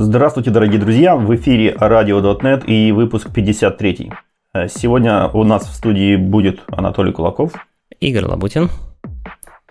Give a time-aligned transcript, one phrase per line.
[0.00, 1.16] Здравствуйте, дорогие друзья!
[1.16, 4.12] В эфире радио.нет и выпуск 53.
[4.54, 7.54] Э, сегодня у нас в студии будет Анатолий Кулаков.
[7.98, 8.70] Игорь Лабутин.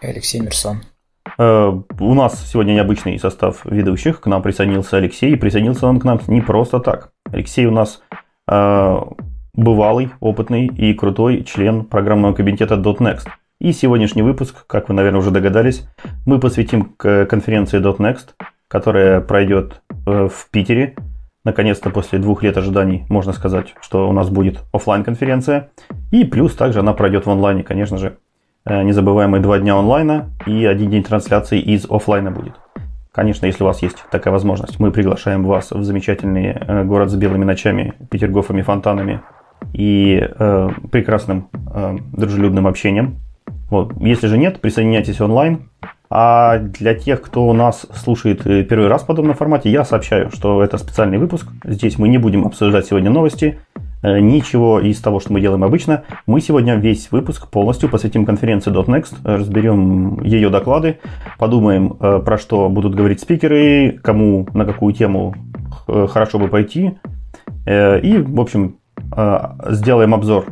[0.01, 0.81] Алексей Мерсон.
[1.37, 1.71] Э,
[2.01, 4.19] у нас сегодня необычный состав ведущих.
[4.19, 5.31] К нам присоединился Алексей.
[5.31, 7.13] И присоединился он к нам не просто так.
[7.31, 8.01] Алексей у нас
[8.51, 8.97] э,
[9.53, 13.29] бывалый, опытный и крутой член программного кабинета .next.
[13.61, 15.87] И сегодняшний выпуск, как вы, наверное, уже догадались,
[16.25, 18.33] мы посвятим конференции .next,
[18.67, 20.95] которая пройдет э, в Питере.
[21.43, 25.69] Наконец-то после двух лет ожиданий можно сказать, что у нас будет офлайн конференция
[26.11, 28.17] И плюс также она пройдет в онлайне, конечно же.
[28.65, 32.55] Э, незабываемые два дня онлайна и один день трансляции из офлайна будет.
[33.17, 37.15] Конечно, если у вас есть такая возможность, мы приглашаем вас в замечательный э, город с
[37.15, 39.21] белыми ночами, петергофами, фонтанами
[39.73, 43.15] и э, прекрасным э, дружелюбным общением.
[43.69, 43.93] Вот.
[43.99, 45.69] Если же нет, присоединяйтесь онлайн.
[46.09, 50.63] А для тех, кто нас слушает э, первый раз в подобном формате, я сообщаю, что
[50.63, 51.47] это специальный выпуск.
[51.65, 53.59] Здесь мы не будем обсуждать сегодня новости,
[54.03, 56.03] э, ничего из того, что мы делаем обычно.
[56.25, 60.99] Мы сегодня весь выпуск полностью посвятим конференции .next, разберем ее доклады,
[61.37, 65.35] подумаем, э, про что будут говорить спикеры, кому, на какую тему
[65.87, 66.97] хорошо бы пойти.
[67.65, 68.77] И, в общем,
[69.69, 70.47] сделаем обзор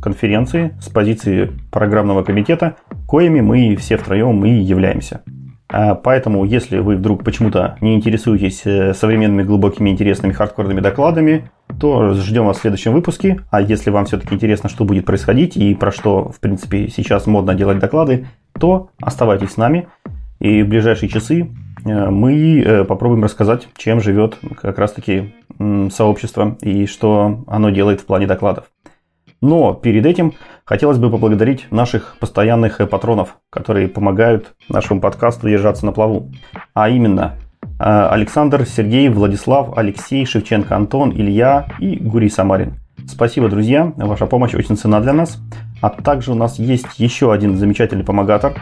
[0.00, 5.22] конференции с позиции программного комитета, коими мы все втроем и являемся.
[5.70, 12.14] А поэтому, если вы вдруг почему-то не интересуетесь э, современными глубокими интересными хардкорными докладами, то
[12.14, 13.40] ждем вас в следующем выпуске.
[13.50, 17.54] А если вам все-таки интересно, что будет происходить и про что, в принципе, сейчас модно
[17.54, 18.26] делать доклады,
[18.58, 19.88] то оставайтесь с нами.
[20.40, 21.50] И в ближайшие часы
[21.84, 25.34] э, мы э, попробуем рассказать, чем живет как раз-таки
[25.90, 28.70] сообщество и что оно делает в плане докладов.
[29.40, 35.92] Но перед этим хотелось бы поблагодарить наших постоянных патронов, которые помогают нашему подкасту держаться на
[35.92, 36.32] плаву.
[36.74, 42.74] А именно э, Александр, Сергей, Владислав, Алексей, Шевченко, Антон, Илья и Гурий Самарин.
[43.06, 45.38] Спасибо, друзья, ваша помощь очень ценна для нас.
[45.80, 48.54] А также у нас есть еще один замечательный помогатор,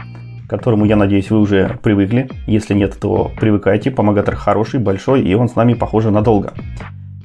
[0.45, 2.29] к которому, я надеюсь, вы уже привыкли.
[2.45, 3.89] Если нет, то привыкайте.
[3.89, 6.53] Помогатор хороший, большой, и он с нами, похоже, надолго.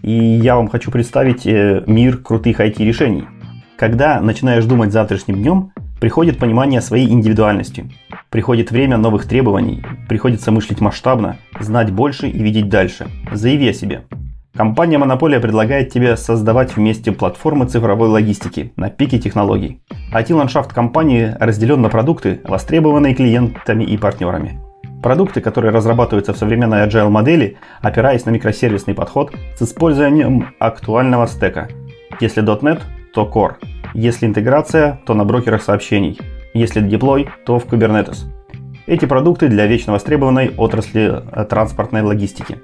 [0.00, 3.24] И я вам хочу представить э, мир крутых IT-решений–
[3.82, 7.90] когда начинаешь думать завтрашним днем, приходит понимание своей индивидуальности.
[8.30, 13.08] Приходит время новых требований, приходится мыслить масштабно, знать больше и видеть дальше.
[13.32, 14.02] Заяви о себе.
[14.54, 19.82] Компания Монополия предлагает тебе создавать вместе платформы цифровой логистики на пике технологий.
[20.14, 24.60] IT-ландшафт компании разделен на продукты, востребованные клиентами и партнерами.
[25.02, 31.66] Продукты, которые разрабатываются в современной agile модели, опираясь на микросервисный подход с использованием актуального стека.
[32.20, 33.54] Если .NET, то Core.
[33.94, 36.18] Если интеграция, то на брокерах сообщений.
[36.54, 38.26] Если деплой, то в Kubernetes.
[38.86, 42.58] Эти продукты для вечно востребованной отрасли э, транспортной логистики.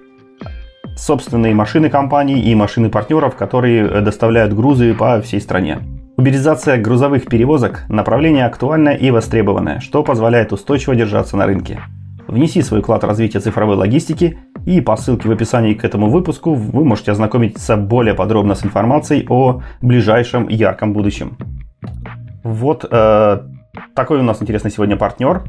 [0.96, 5.78] Собственные машины компаний и машины партнеров, которые э, доставляют грузы по всей стране.
[6.16, 11.80] Уберизация грузовых перевозок– направление актуальное и востребованное, что позволяет устойчиво держаться на рынке.
[12.28, 16.52] Внеси свой вклад в развитие цифровой логистики, и по ссылке в описании к этому выпуску
[16.52, 21.38] вы можете ознакомиться более подробно с информацией о ближайшем ярком будущем.
[22.44, 23.38] Вот э,
[23.94, 25.42] такой у нас интересный сегодня партнер.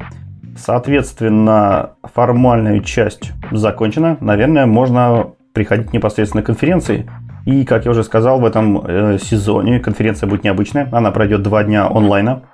[0.56, 4.16] Соответственно, формальная часть закончена.
[4.20, 7.10] Наверное, можно приходить непосредственно к конференции.
[7.44, 10.88] И, как я уже сказал, в этом э, сезоне конференция будет необычная.
[10.92, 12.44] Она пройдет два дня онлайна.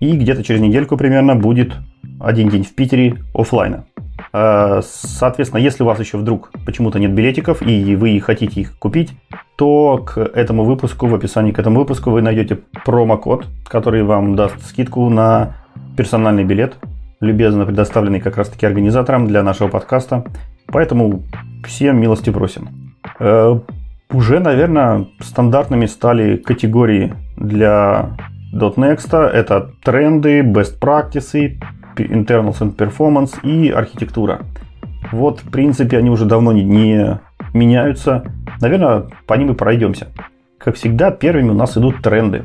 [0.00, 1.74] И где-то через недельку примерно будет
[2.20, 3.84] один день в Питере офлайна.
[4.32, 9.12] Э, соответственно, если у вас еще вдруг почему-то нет билетиков и вы хотите их купить,
[9.56, 14.60] то к этому выпуску, в описании к этому выпуску вы найдете промокод, который вам даст
[14.66, 15.56] скидку на
[15.96, 16.76] персональный билет,
[17.20, 20.24] любезно предоставленный как раз таки организатором для нашего подкаста.
[20.66, 21.22] Поэтому
[21.64, 22.94] всем милости просим.
[23.20, 23.58] Э,
[24.12, 28.16] уже, наверное, стандартными стали категории для
[28.52, 29.16] .next.
[29.16, 31.60] Это тренды, best practices,
[31.96, 34.40] internals and performance и архитектура.
[35.12, 37.20] Вот, в принципе, они уже давно не, не
[37.52, 38.24] меняются.
[38.60, 40.08] Наверное, по ним и пройдемся.
[40.58, 42.44] Как всегда, первыми у нас идут тренды.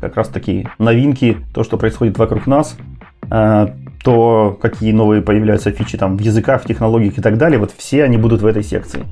[0.00, 2.78] Как раз такие новинки, то, что происходит вокруг нас,
[3.30, 3.68] э,
[4.02, 7.58] то, какие новые появляются фичи там в языках, в технологиях и так далее.
[7.58, 9.04] Вот все они будут в этой секции.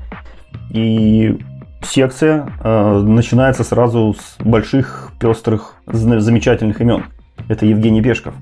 [0.71, 1.39] И
[1.83, 7.03] секция э, начинается сразу с больших, пестрых, замечательных имен.
[7.47, 8.33] Это Евгений Пешков.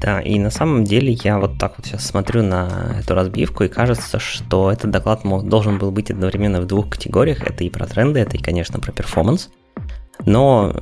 [0.00, 3.68] Да, и на самом деле я вот так вот сейчас смотрю на эту разбивку, и
[3.68, 7.42] кажется, что этот доклад мог, должен был быть одновременно в двух категориях.
[7.42, 9.50] Это и про тренды, это и, конечно, про перформанс.
[10.24, 10.74] Но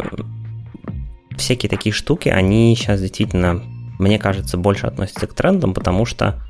[1.37, 3.62] всякие такие штуки, они сейчас действительно,
[3.99, 6.43] мне кажется, больше относятся к трендам, потому что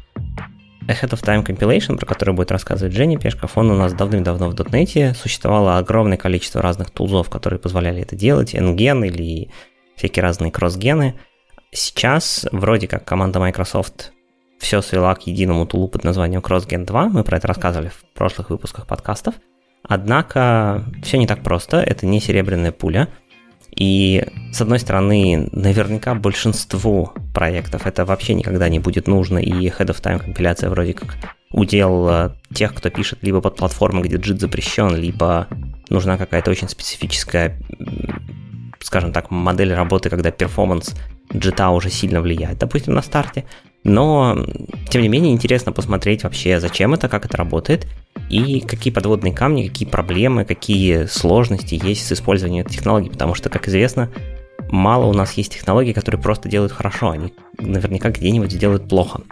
[0.87, 4.55] Ahead of Time Compilation, про который будет рассказывать Женя Пешков, он у нас давным-давно в
[4.55, 5.15] .NET.
[5.15, 9.51] Существовало огромное количество разных тулзов, которые позволяли это делать, NGen или
[9.97, 11.15] всякие разные кросс-гены.
[11.73, 14.13] Сейчас вроде как команда Microsoft
[14.59, 17.09] все свела к единому тулу под названием CrossGen 2.
[17.09, 19.35] Мы про это рассказывали в прошлых выпусках подкастов.
[19.83, 21.79] Однако все не так просто.
[21.79, 23.09] Это не серебряная пуля.
[23.75, 29.87] И, с одной стороны, наверняка большинству проектов это вообще никогда не будет нужно, и Head
[29.87, 31.17] of Time компиляция вроде как
[31.53, 35.47] удел э, тех, кто пишет либо под платформой, где JIT запрещен, либо
[35.89, 37.61] нужна какая-то очень специфическая,
[38.81, 40.95] скажем так, модель работы, когда перформанс
[41.35, 43.45] джита уже сильно влияет, допустим, на старте.
[43.83, 44.37] Но,
[44.91, 47.87] тем не менее, интересно посмотреть вообще, зачем это, как это работает,
[48.29, 53.49] и какие подводные камни, какие проблемы, какие сложности есть с использованием этой технологии, потому что,
[53.49, 54.11] как известно,
[54.71, 59.23] мало у нас есть технологий, которые просто делают хорошо, они наверняка где-нибудь сделают плохо.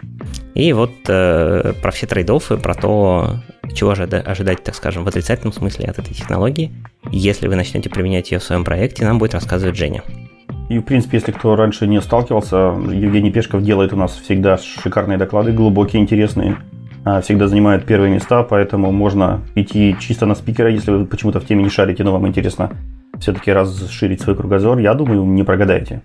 [0.55, 3.39] И вот э, про все трейдофы, про то,
[3.73, 6.71] чего же ожидать, так скажем, в отрицательном смысле от этой технологии,
[7.11, 10.03] если вы начнете применять ее в своем проекте, нам будет рассказывать Женя.
[10.69, 15.17] И, в принципе, если кто раньше не сталкивался, Евгений Пешков делает у нас всегда шикарные
[15.17, 16.57] доклады, глубокие, интересные.
[17.03, 21.45] А, всегда занимает первые места, поэтому можно идти чисто на спикера, если вы почему-то в
[21.45, 22.71] теме не шарите, но вам интересно
[23.19, 24.77] все-таки расширить свой кругозор.
[24.77, 26.03] Я думаю, не прогадаете.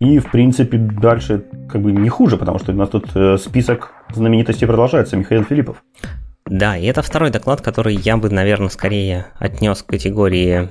[0.00, 3.92] И, в принципе, дальше как бы не хуже, потому что у нас тут э, список
[4.14, 5.16] знаменитостей продолжается.
[5.16, 5.82] Михаил Филиппов.
[6.46, 10.68] Да, и это второй доклад, который я бы, наверное, скорее отнес к категории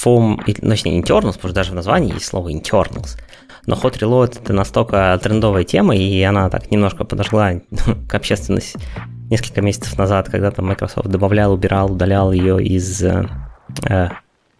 [0.00, 0.40] перформ...
[0.46, 3.18] Ну, точнее, internals, потому что даже в названии есть слово internals.
[3.66, 7.52] Но Hot Reload это настолько трендовая тема, и она так немножко подошла
[8.08, 8.78] к общественности
[9.30, 13.28] несколько месяцев назад, когда там Microsoft добавлял, убирал, удалял ее из э,
[13.88, 14.08] э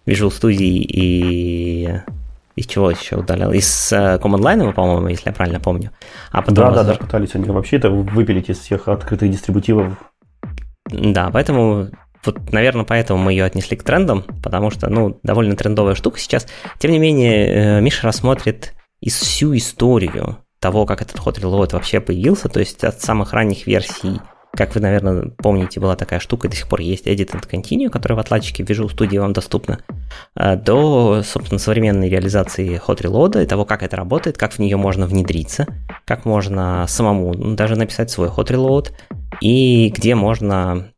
[0.07, 2.01] Visual Studio и
[2.57, 3.53] из чего еще удалял?
[3.53, 5.91] Из э, Command Line, по-моему, если я правильно помню.
[6.31, 9.93] А потом да, да, да, пытались они вообще это выпилить из всех открытых дистрибутивов.
[10.87, 11.89] Да, поэтому
[12.25, 16.47] вот, наверное, поэтому мы ее отнесли к трендам, потому что, ну, довольно трендовая штука сейчас.
[16.79, 22.01] Тем не менее, э, Миша рассмотрит и всю историю того, как этот Hot Reload вообще
[22.01, 24.21] появился, то есть от самых ранних версий
[24.53, 28.17] как вы, наверное, помните, была такая штука, до сих пор есть Edit and Continue, которая
[28.17, 29.81] в отладчике Visual Studio вам доступна,
[30.35, 35.07] до, собственно, современной реализации Hot Reload и того, как это работает, как в нее можно
[35.07, 35.67] внедриться,
[36.05, 38.91] как можно самому ну, даже написать свой Hot Reload,
[39.41, 40.93] и где можно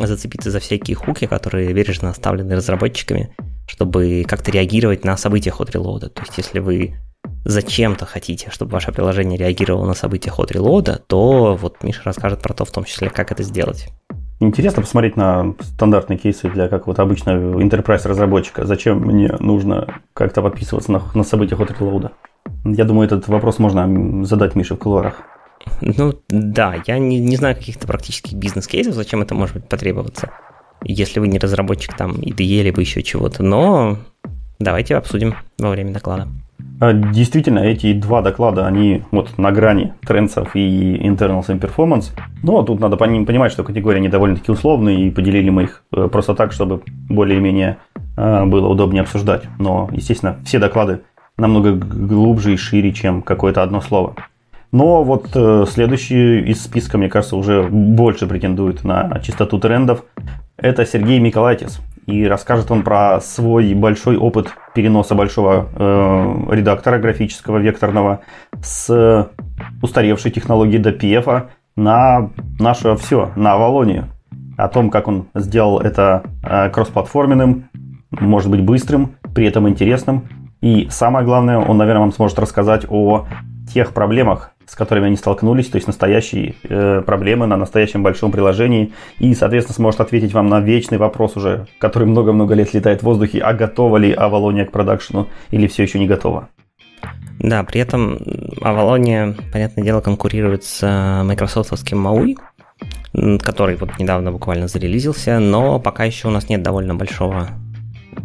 [0.00, 3.34] зацепиться за всякие хуки, которые бережно оставлены разработчиками,
[3.66, 6.08] чтобы как-то реагировать на события Hot Reload.
[6.10, 6.94] То есть, если вы
[7.44, 12.54] зачем-то хотите, чтобы ваше приложение реагировало на события Hot Reload, то вот Миша расскажет про
[12.54, 13.88] то, в том числе, как это сделать.
[14.40, 18.66] Интересно посмотреть на стандартные кейсы для как вот обычного enterprise разработчика.
[18.66, 22.10] Зачем мне нужно как-то подписываться на, на события Hot Reload?
[22.64, 25.22] Я думаю, этот вопрос можно задать Мише в кулуарах.
[25.80, 30.30] Ну да, я не, не знаю каких-то практических бизнес-кейсов, зачем это может быть потребоваться,
[30.82, 33.98] если вы не разработчик там IDE либо еще чего-то, но
[34.58, 36.28] давайте обсудим во время доклада.
[36.80, 42.10] А, действительно, эти два доклада, они вот на грани трендсов и internals and performance.
[42.42, 46.34] Но тут надо понимать, что категории они довольно-таки условные, и поделили мы их э, просто
[46.34, 47.78] так, чтобы более-менее
[48.16, 49.44] э, было удобнее обсуждать.
[49.58, 51.00] Но, естественно, все доклады
[51.36, 54.14] намного глубже и шире, чем какое-то одно слово.
[54.70, 60.04] Но вот э, следующий из списка, мне кажется, уже больше претендует на чистоту трендов.
[60.56, 61.80] Это Сергей Миколайтис.
[62.08, 68.20] И расскажет он про свой большой опыт переноса большого э, редактора графического векторного
[68.62, 69.30] с
[69.82, 74.06] устаревшей технологии DPF на наше все, на Авалонию.
[74.56, 77.68] О том, как он сделал это э, кроссплатформенным,
[78.10, 80.30] может быть быстрым, при этом интересным.
[80.62, 83.26] И самое главное, он, наверное, вам сможет рассказать о
[83.72, 88.92] тех проблемах, с которыми они столкнулись, то есть настоящие э, проблемы на настоящем большом приложении,
[89.18, 93.40] и, соответственно, сможет ответить вам на вечный вопрос уже, который много-много лет летает в воздухе,
[93.40, 96.48] а готова ли Авалония к продакшену или все еще не готова.
[97.38, 98.18] Да, при этом
[98.60, 102.36] Авалония, понятное дело, конкурирует с э, майкрософтовским MAUI,
[103.38, 107.48] который вот недавно буквально зарелизился, но пока еще у нас нет довольно большого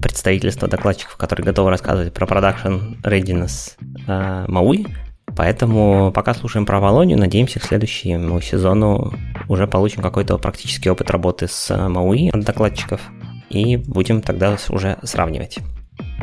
[0.02, 3.74] представительства докладчиков, которые готовы рассказывать про production readiness
[4.08, 4.88] э, MAUI,
[5.36, 9.14] Поэтому пока слушаем про Волонию, надеемся к следующему сезону
[9.48, 13.02] уже получим какой-то практический опыт работы с Мауи от докладчиков
[13.50, 15.60] и будем тогда уже сравнивать.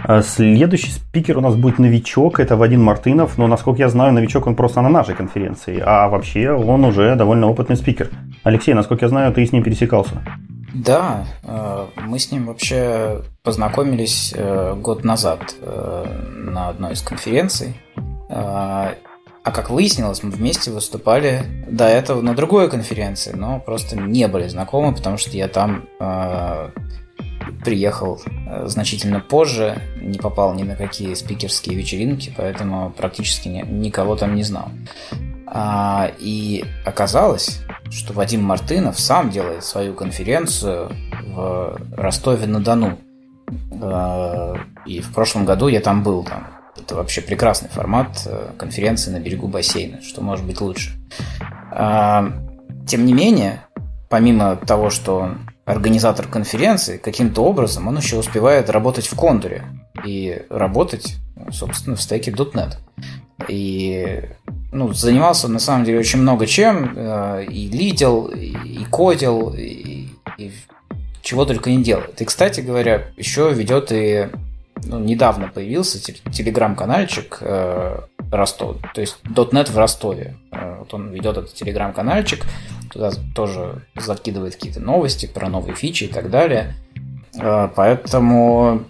[0.03, 4.47] А следующий спикер у нас будет новичок, это Вадим Мартынов, но, насколько я знаю, новичок
[4.47, 8.11] он просто на нашей конференции, а вообще он уже довольно опытный спикер.
[8.43, 10.23] Алексей, насколько я знаю, ты с ним пересекался.
[10.73, 17.75] Да, э, мы с ним вообще познакомились э, год назад э, на одной из конференций.
[18.31, 18.95] А,
[19.43, 24.47] а как выяснилось, мы вместе выступали до этого на другой конференции, но просто не были
[24.49, 26.71] знакомы, потому что я там э,
[27.65, 34.15] приехал э, значительно позже, не попал ни на какие спикерские вечеринки, поэтому практически ни, никого
[34.15, 34.69] там не знал.
[35.47, 37.61] А, и оказалось,
[37.91, 40.93] что Вадим Мартынов сам делает свою конференцию
[41.27, 42.99] в Ростове-на-Дону.
[43.83, 44.55] А,
[44.87, 46.25] и в прошлом году я там был.
[46.25, 46.47] Там.
[46.85, 50.93] Это вообще прекрасный формат э, конференции на берегу бассейна, что может быть лучше.
[51.73, 52.33] А,
[52.87, 53.63] тем не менее,
[54.09, 59.65] помимо того, что он организатор конференции, каким-то образом он еще успевает работать в контуре
[60.05, 61.17] и работать,
[61.51, 62.77] собственно, в стеке .NET.
[63.49, 64.23] И
[64.73, 70.09] ну, занимался на самом деле очень много чем, э, и лидил, и кодил, и,
[70.39, 70.53] и
[71.23, 72.21] чего только не делает.
[72.21, 74.29] И, кстати говоря, еще ведет и
[74.85, 80.37] ну, недавно появился телеграм-канальчик э, Ростов, то есть .NET в Ростове.
[80.53, 82.45] Э, вот он ведет этот телеграм-канальчик,
[82.91, 86.75] туда тоже закидывает какие-то новости про новые фичи и так далее.
[87.39, 88.83] Э, поэтому,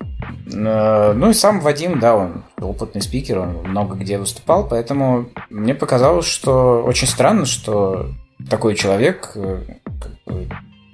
[0.53, 5.75] э, ну и сам Вадим, да, он опытный спикер, он много где выступал, поэтому мне
[5.75, 8.11] показалось, что очень странно, что
[8.49, 9.63] такой человек э,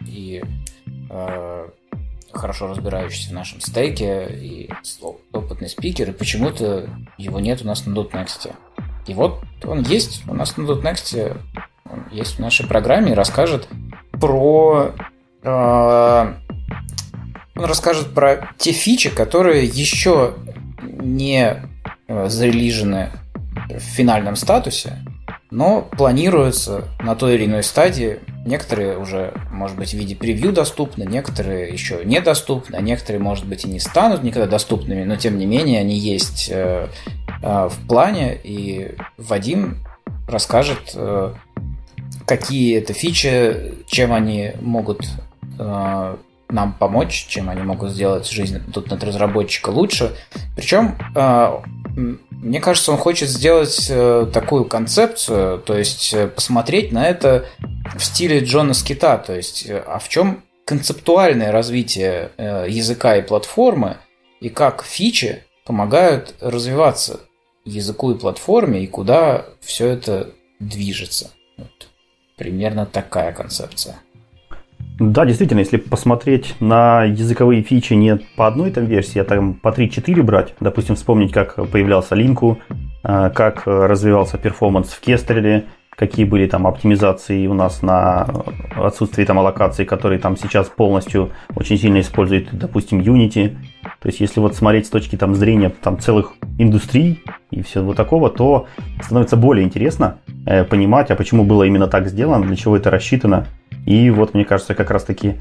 [0.07, 0.43] и
[2.37, 4.71] хорошо разбирающийся в нашем стейке и
[5.33, 6.88] опытный спикер, и почему-то
[7.19, 8.52] его нет у нас на .next.
[9.07, 11.37] И вот он есть у нас на .next,
[11.90, 13.69] он есть в нашей программе и расскажет
[14.12, 14.93] про
[17.57, 20.35] он расскажет про те фичи, которые еще
[20.83, 21.62] не
[22.09, 23.12] э, зарелижены
[23.71, 24.99] в финальном статусе,
[25.50, 28.19] но планируются на той или иной стадии.
[28.47, 33.65] Некоторые уже, может быть, в виде превью доступны, некоторые еще недоступны, а некоторые, может быть,
[33.65, 36.87] и не станут никогда доступными, но тем не менее они есть э,
[37.43, 39.85] э, в плане, и Вадим
[40.29, 40.97] расскажет,
[42.25, 45.07] какие это фичи, чем они могут
[46.49, 50.15] нам помочь, чем они могут сделать жизнь тут над разработчика лучше.
[50.55, 51.61] Причем, э,
[51.97, 57.47] мне кажется, он хочет сделать э, такую концепцию, то есть э, посмотреть на это
[57.97, 63.99] в стиле Джона Скита, то есть а в чем концептуальное развитие языка и платформы,
[64.41, 67.21] и как фичи помогают развиваться
[67.65, 71.31] языку и платформе, и куда все это движется.
[71.57, 71.88] Вот.
[72.37, 74.00] Примерно такая концепция.
[74.99, 79.69] Да, действительно, если посмотреть на языковые фичи не по одной там версии, а там по
[79.69, 82.59] 3-4 брать, допустим, вспомнить, как появлялся линку,
[83.03, 88.26] а, как развивался перформанс в Кестреле, какие были там оптимизации у нас на
[88.75, 93.57] отсутствие там аллокации, которые там сейчас полностью очень сильно используют, допустим, Unity.
[94.00, 98.31] То есть, если вот смотреть с точки там зрения там целых индустрий и всего такого,
[98.31, 98.67] то
[99.03, 103.47] становится более интересно э, понимать, а почему было именно так сделано, для чего это рассчитано,
[103.87, 105.37] и вот, мне кажется, как раз-таки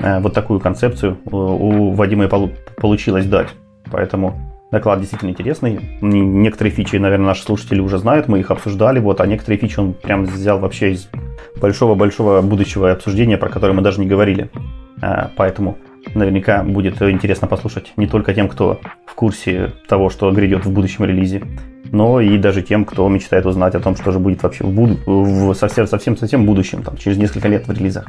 [0.00, 2.28] э, вот такую концепцию у Вадима и
[2.76, 3.48] получилось дать.
[3.92, 4.40] Поэтому
[4.72, 5.98] доклад действительно интересный.
[6.00, 9.92] Некоторые фичи, наверное, наши слушатели уже знают, мы их обсуждали, вот, а некоторые фичи он
[9.92, 11.08] прям взял вообще из
[11.60, 14.50] большого-большого будущего обсуждения, про которое мы даже не говорили.
[15.02, 15.76] Э, поэтому
[16.14, 21.04] наверняка будет интересно послушать не только тем, кто в курсе того, что грядет в будущем
[21.04, 21.42] релизе,
[21.92, 24.98] но и даже тем, кто мечтает узнать о том, что же будет вообще в, буд...
[25.06, 28.06] в совсем, совсем, совсем будущем, там, через несколько лет в релизах.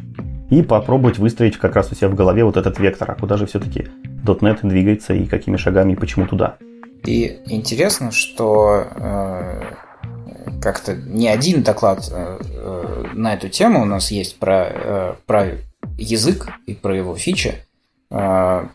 [0.49, 3.45] И попробовать выстроить как раз у себя в голове вот этот вектор, а куда же
[3.45, 3.87] все-таки
[4.25, 6.57] .NET двигается и какими шагами и почему туда.
[7.05, 9.61] И интересно, что э,
[10.61, 15.47] как-то не один доклад э, э, на эту тему у нас есть про, э, про
[15.97, 17.55] язык и про его фичи.
[18.11, 18.67] Э,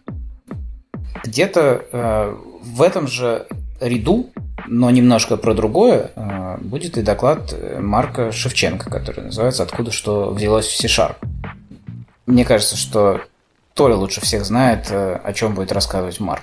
[1.25, 3.47] где-то э, в этом же
[3.81, 4.31] ряду
[4.69, 10.67] но немножко про другое э, будет и доклад Марка Шевченко, который называется «Откуда что взялось
[10.67, 11.17] в C-Sharp».
[12.27, 13.21] Мне кажется, что
[13.75, 16.43] Толя лучше всех знает, э, о чем будет рассказывать Марк.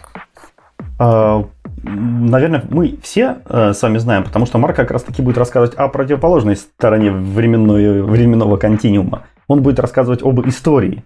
[0.99, 1.45] А,
[1.83, 5.87] наверное, мы все э, с вами знаем, потому что Марк как раз-таки будет рассказывать о
[5.89, 9.23] противоположной стороне временной, временного континуума.
[9.47, 11.03] Он будет рассказывать об истории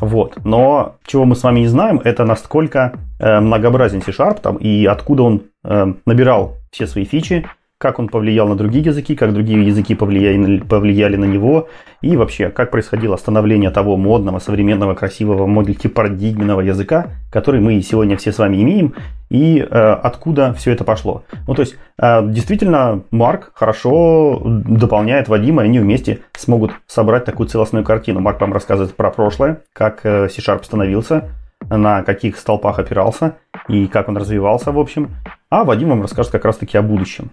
[0.00, 0.44] вот.
[0.44, 5.22] Но чего мы с вами не знаем, это насколько э, многообразен C-Sharp там, и откуда
[5.22, 7.46] он э, набирал все свои фичи,
[7.78, 11.68] как он повлиял на другие языки, как другие языки повлияли, повлияли на него,
[12.00, 18.32] и вообще, как происходило становление того модного, современного, красивого, мультипарадигменного языка, который мы сегодня все
[18.32, 18.94] с вами имеем,
[19.28, 21.24] и э, откуда все это пошло.
[21.46, 27.46] Ну, то есть, э, действительно, Марк хорошо дополняет Вадима, и они вместе смогут собрать такую
[27.48, 28.20] целостную картину.
[28.20, 31.28] Марк вам рассказывает про прошлое, как э, C-Sharp становился,
[31.68, 33.36] на каких столпах опирался
[33.68, 35.10] и как он развивался, в общем.
[35.50, 37.30] А Вадим вам расскажет как раз-таки о будущем.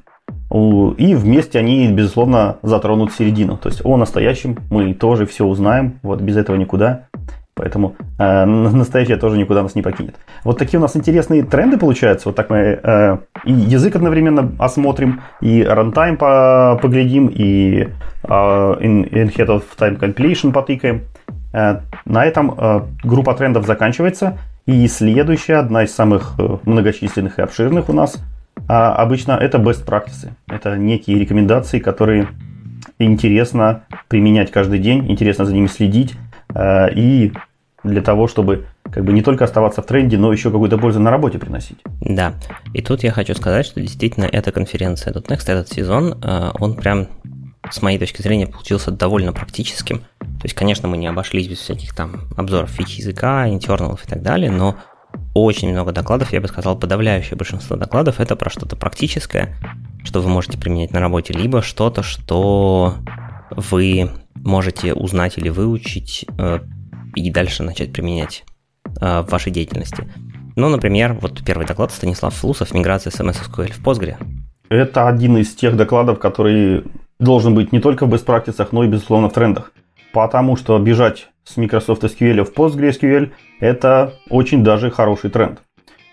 [0.54, 3.58] И вместе они, безусловно, затронут середину.
[3.58, 7.08] То есть о настоящем мы тоже все узнаем, вот без этого никуда.
[7.56, 10.16] Поэтому э, настоящее тоже никуда нас не покинет.
[10.44, 12.30] Вот такие у нас интересные тренды получаются.
[12.30, 17.88] Вот так мы э, и язык одновременно осмотрим, и рантайм по, поглядим, и
[18.24, 21.02] э, in, in head of time completion потыкаем.
[21.54, 24.38] Э, на этом э, группа трендов заканчивается.
[24.66, 28.18] И следующая, одна из самых э, многочисленных и обширных у нас,
[28.68, 30.32] э, обычно это best practices.
[30.48, 32.30] Это некие рекомендации, которые
[33.00, 36.16] интересно применять каждый день, интересно за ними следить
[36.54, 37.34] Э, и
[37.84, 41.12] для того, чтобы как бы не только оставаться в тренде, но еще какую-то пользу на
[41.12, 41.78] работе приносить.
[42.02, 42.34] Да,
[42.74, 47.08] и тут я хочу сказать, что действительно эта конференция .next, этот сезон, э, он прям
[47.70, 50.00] с моей точки зрения получился довольно практическим.
[50.20, 54.22] То есть, конечно, мы не обошлись без всяких там обзоров фич языка, интерналов и так
[54.22, 54.76] далее, но
[55.34, 59.56] очень много докладов, я бы сказал, подавляющее большинство докладов это про что-то практическое,
[60.04, 62.96] что вы можете применять на работе, либо что-то, что
[63.50, 66.60] вы можете узнать или выучить э,
[67.16, 68.44] и дальше начать применять
[69.02, 70.08] э, в вашей деятельности.
[70.56, 74.18] Ну, например, вот первый доклад Станислав Флусов «Миграция с MS SQL в Postgre».
[74.70, 76.84] Это один из тех докладов, который
[77.20, 79.72] должен быть не только в practices, но и, безусловно, в трендах.
[80.14, 85.62] Потому что бежать с Microsoft SQL в PostgreSQL– это очень даже хороший тренд.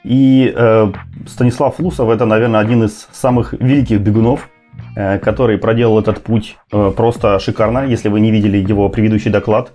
[0.03, 0.93] И э,
[1.29, 4.49] Станислав Флусов– это, наверное, один из самых великих бегунов–
[4.97, 7.87] Э, который проделал этот путь э, просто шикарно.
[7.87, 9.73] Если вы не видели его предыдущий доклад,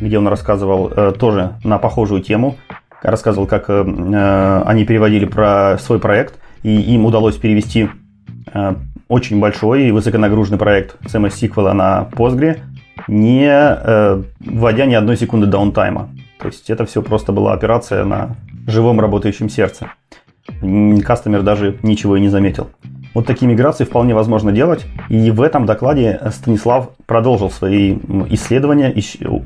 [0.00, 2.56] где он рассказывал э, тоже на похожую тему,
[3.02, 7.88] рассказывал, как они переводили про свой проект, и им удалось перевести
[9.06, 12.58] очень большой и высоконагруженный проект с MS SQL на Postgre,
[13.08, 16.10] не вводя ни одной секунды даунтайма.
[16.38, 18.36] То есть это все просто была операция на
[18.66, 19.88] живом работающем сердце.
[21.04, 22.68] Кастомер даже ничего и не заметил.
[23.16, 24.84] Вот такие миграции вполне возможно делать.
[25.08, 27.96] И в этом докладе Станислав продолжил свои
[28.28, 28.94] исследования,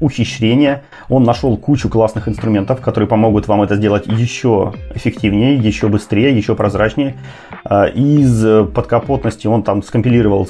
[0.01, 0.83] ухищрения.
[1.09, 6.57] Он нашел кучу классных инструментов, которые помогут вам это сделать еще эффективнее, еще быстрее, еще
[6.57, 7.15] прозрачнее.
[7.65, 10.49] А, из подкапотности он там скомпилировал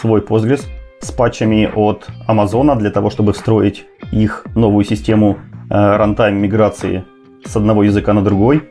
[0.00, 0.64] свой Postgres
[1.00, 7.04] с патчами от Амазона для того, чтобы встроить их новую систему рантайм миграции
[7.44, 8.68] с одного языка на другой.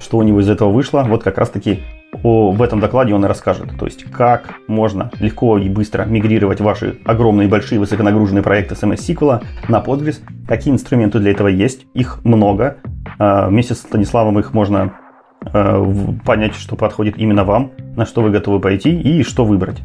[0.00, 1.04] Что у него из этого вышло?
[1.08, 1.82] Вот как раз таки
[2.22, 3.70] в этом докладе он и расскажет.
[3.78, 8.98] То есть, как можно легко и быстро мигрировать ваши огромные, большие, высоконагруженные проекты с MS
[8.98, 12.76] SQL на Postgres, какие инструменты для этого есть, их много.
[13.18, 14.92] А, вместе с Станиславом их можно
[15.40, 15.82] а,
[16.24, 19.80] понять, что подходит именно вам, на что вы готовы пойти и что выбрать.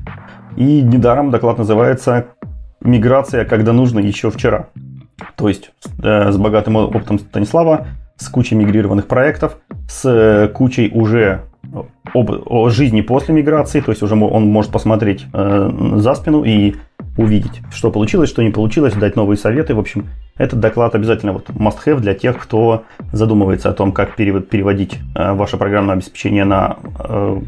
[0.58, 2.28] И недаром доклад называется
[2.82, 4.70] «Миграция, когда нужно еще вчера».
[5.36, 5.72] То есть
[6.04, 11.41] э, с богатым опытом Станислава, с кучей мигрированных проектов, с э, кучей уже
[12.13, 16.76] об, о жизни после миграции, то есть уже он может посмотреть э, за спину и
[17.17, 19.76] увидеть, что получилось, что не получилось, дать новые советы.
[19.76, 24.98] В общем, этот доклад обязательно вот must-have для тех, кто задумывается о том, как переводить
[25.15, 27.41] э, ваше программное обеспечение на э,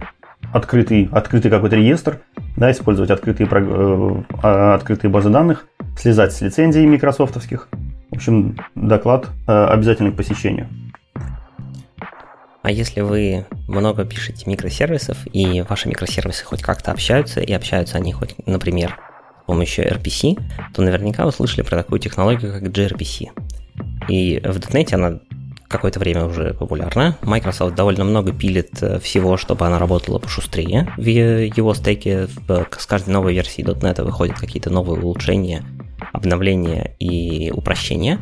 [0.53, 2.19] открытый, открытый какой-то реестр,
[2.57, 5.65] да, использовать открытые, э, а, открытые базы данных,
[5.97, 7.69] слезать с лицензий микрософтовских.
[8.11, 10.67] В общем, доклад э, обязательный к посещению.
[12.61, 18.11] А если вы много пишете микросервисов, и ваши микросервисы хоть как-то общаются, и общаются они
[18.11, 18.97] хоть, например,
[19.43, 20.39] с помощью RPC,
[20.73, 23.29] то наверняка вы слышали про такую технологию, как gRPC.
[24.09, 25.19] И в .NET она
[25.69, 27.17] какое-то время уже популярна.
[27.21, 32.27] Microsoft довольно много пилит э, всего, чтобы она работала пошустрее в его стеке.
[32.77, 35.63] С каждой новой версии .NET выходят какие-то новые улучшения,
[36.11, 38.19] обновления и упрощения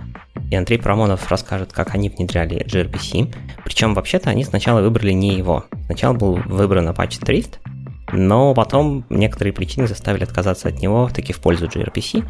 [0.50, 3.34] и Андрей Парамонов расскажет, как они внедряли gRPC.
[3.64, 5.66] Причем вообще-то они сначала выбрали не его.
[5.86, 7.56] Сначала был выбран Apache Drift,
[8.14, 12.24] но потом некоторые причины заставили отказаться от него таки в пользу gRPC.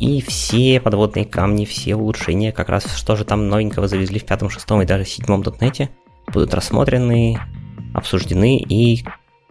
[0.00, 4.50] И все подводные камни, все улучшения, как раз что же там новенького завезли в пятом,
[4.50, 5.90] шестом и даже седьмом дотнете,
[6.32, 7.38] будут рассмотрены,
[7.94, 9.04] обсуждены и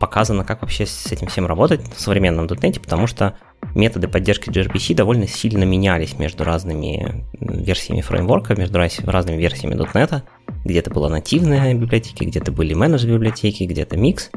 [0.04, 3.38] показано, как вообще с этим всем работать в современном .NET, потому что
[3.74, 10.24] методы поддержки gRPC довольно сильно менялись между разными версиями фреймворка, между разными версиями .NET.
[10.66, 14.30] Где-то была нативная библиотека, где-то были менедж библиотеки, где-то микс.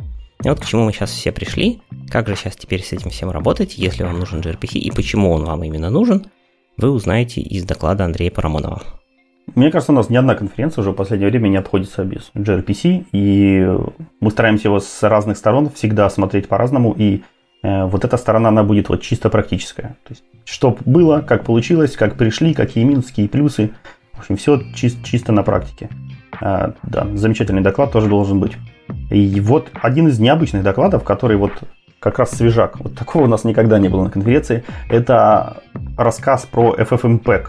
[0.44, 1.80] И вот к чему мы сейчас все пришли.
[2.10, 5.44] Как же сейчас теперь с этим всем работать, если вам нужен gRPC и почему он
[5.44, 6.26] вам именно нужен,
[6.76, 8.82] вы узнаете из доклада Андрея Парамонова.
[9.54, 13.06] Мне кажется, у нас ни одна конференция уже в последнее время не обходится без gRPC,
[13.12, 13.66] и
[14.20, 17.22] мы стараемся его с разных сторон всегда смотреть по-разному, и
[17.66, 19.96] Э, вот эта сторона, она будет вот чисто практическая.
[20.04, 23.70] То есть, что было, как получилось, как пришли, какие минусы, какие плюсы.
[24.12, 25.88] В общем, все чисто, чисто на практике.
[26.40, 28.52] А, да, замечательный доклад тоже должен быть.
[29.10, 31.52] И вот один из необычных докладов, который вот
[31.98, 32.78] как раз свежак.
[32.80, 34.64] Вот такого у нас никогда не было на конференции.
[34.88, 35.62] Это
[35.96, 37.48] рассказ про FFmpeg.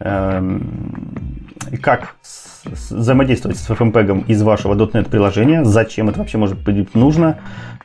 [0.00, 1.46] Эм,
[1.80, 2.16] как
[2.64, 7.38] взаимодействовать с FFmpeg из вашего .NET приложения, зачем это вообще может быть нужно.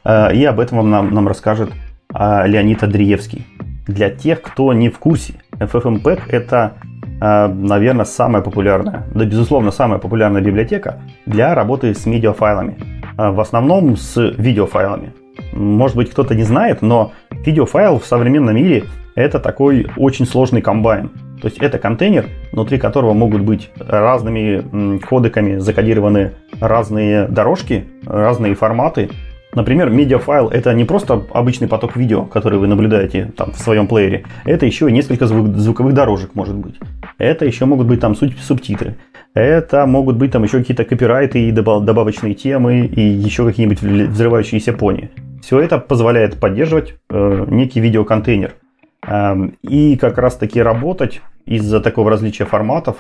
[0.04, 1.72] Э, и об этом нам, нам расскажет
[2.14, 3.46] э, Леонид Андреевский.
[3.88, 6.74] Для тех, кто не в курсе, FFmpeg это
[7.22, 12.78] наверное, самая популярная, да, безусловно, самая популярная библиотека для работы с медиафайлами.
[13.20, 15.12] Э, в основном с видеофайлами.
[15.52, 17.12] Может быть, кто-то не знает, но
[17.46, 21.10] видеофайл в современном мире это такой очень сложный комбайн.
[21.42, 29.10] То есть это контейнер, внутри которого могут быть разными кодеками закодированы разные дорожки, разные форматы,
[29.56, 34.26] Например, медиафайл– это не просто обычный поток видео, который вы наблюдаете там, в своем плеере.
[34.46, 36.76] Это еще и несколько звук, звуковых дорожек может быть.
[37.18, 38.98] Это еще могут быть там субтитры.
[39.34, 45.10] Это могут быть там еще какие-то копирайты и добавочные темы, и еще какие-нибудь взрывающиеся пони.
[45.42, 48.54] Все это позволяет поддерживать э, некий видеоконтейнер.
[49.08, 52.98] Э, и как раз таки работать из-за такого различия форматов,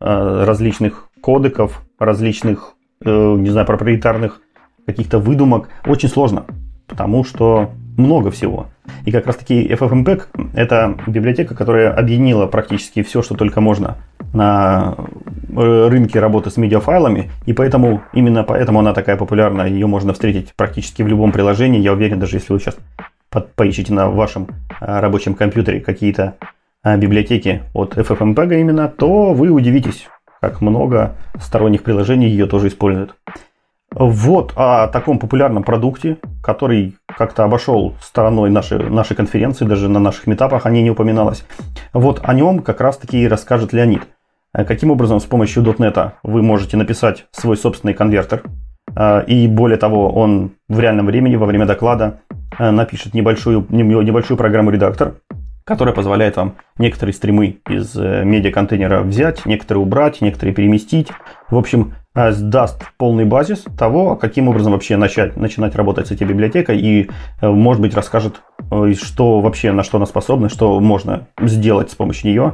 [0.00, 4.40] э, различных кодеков, различных, э, не знаю, проприетарных
[4.86, 6.44] каких-то выдумок очень сложно,
[6.86, 8.66] потому что много всего.
[9.04, 10.22] И как раз таки FFmpeg–
[10.54, 13.98] это библиотека, которая объединила практически все, что только можно
[14.32, 14.96] на
[15.50, 20.54] э, рынке работы с медиафайлами, и поэтому, именно поэтому она такая популярна, ее можно встретить
[20.56, 21.80] практически в любом приложении.
[21.80, 22.76] Я уверен, даже если вы сейчас
[23.56, 24.48] поищите на вашем
[24.80, 26.36] э, рабочем компьютере какие-то
[26.82, 30.08] э, библиотеки от FFmpeg именно, то вы удивитесь,
[30.40, 33.14] как много сторонних приложений ее тоже используют.
[33.94, 40.26] Вот о таком популярном продукте, который как-то обошел стороной нашей, нашей конференции, даже на наших
[40.26, 41.44] метапах о ней не упоминалось.
[41.92, 44.02] Вот о нем как раз-таки и расскажет Леонид.
[44.54, 48.42] Э, каким образом с помощью .NET вы можете написать свой собственный конвертер,
[48.94, 52.20] э, и более того, он в реальном времени во время доклада
[52.58, 55.14] э, напишет небольшую, небольшую программу-редактор,
[55.64, 61.08] которая позволяет вам некоторые стримы из медиа-контейнера взять, некоторые убрать, некоторые переместить.
[61.48, 66.78] В общем, даст полный базис того, каким образом вообще начать, начинать работать с этой библиотекой
[66.78, 71.90] и, э, может быть, расскажет, э, что вообще, на что она способна, что можно сделать
[71.90, 72.52] с помощью нее.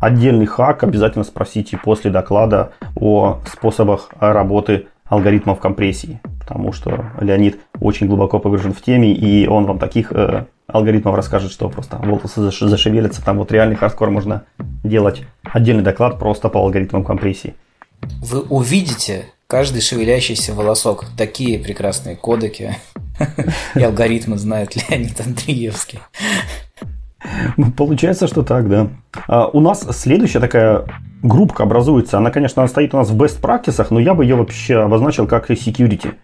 [0.00, 8.08] Отдельный хак обязательно спросите после доклада о способах работы алгоритмов компрессии, потому что Леонид очень
[8.08, 13.24] глубоко погружен в теме, и он вам таких э, алгоритмов расскажет, что просто волосы зашевелятся,
[13.24, 14.44] там вот реальный хардкор можно
[14.82, 17.54] делать отдельный доклад просто по алгоритмам компрессии.
[18.20, 21.06] Вы увидите каждый шевелящийся волосок.
[21.16, 22.76] Такие прекрасные кодеки
[23.74, 26.00] и алгоритмы знает Леонид Андреевский.
[27.56, 28.88] Ну, получается, что так, да.
[29.26, 30.84] А, у нас следующая такая
[31.22, 32.18] группка образуется.
[32.18, 35.26] Она, конечно, она стоит у нас в best practices, но я бы ее вообще обозначил
[35.26, 36.14] как security.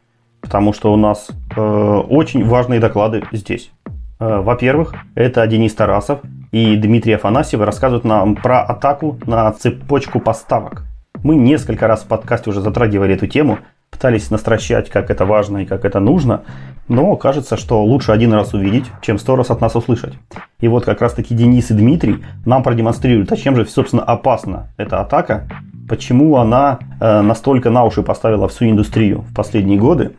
[0.41, 3.71] Потому что у нас э, очень важные доклады здесь.
[4.19, 10.85] Э, во-первых, это Денис Тарасов и Дмитрий Афанасьев рассказывают нам про атаку на цепочку поставок.
[11.23, 13.59] Мы несколько раз в подкасте уже затрагивали эту тему,
[13.91, 16.43] пытались настращать, как это важно и как это нужно,
[16.89, 20.15] но кажется, что лучше один раз увидеть, чем сто раз от нас услышать.
[20.59, 24.71] И вот как раз таки Денис и Дмитрий нам продемонстрируют, а чем же, собственно, опасна
[24.77, 25.49] эта атака,
[25.89, 30.13] почему она э, настолько на уши поставила всю индустрию в последние годы,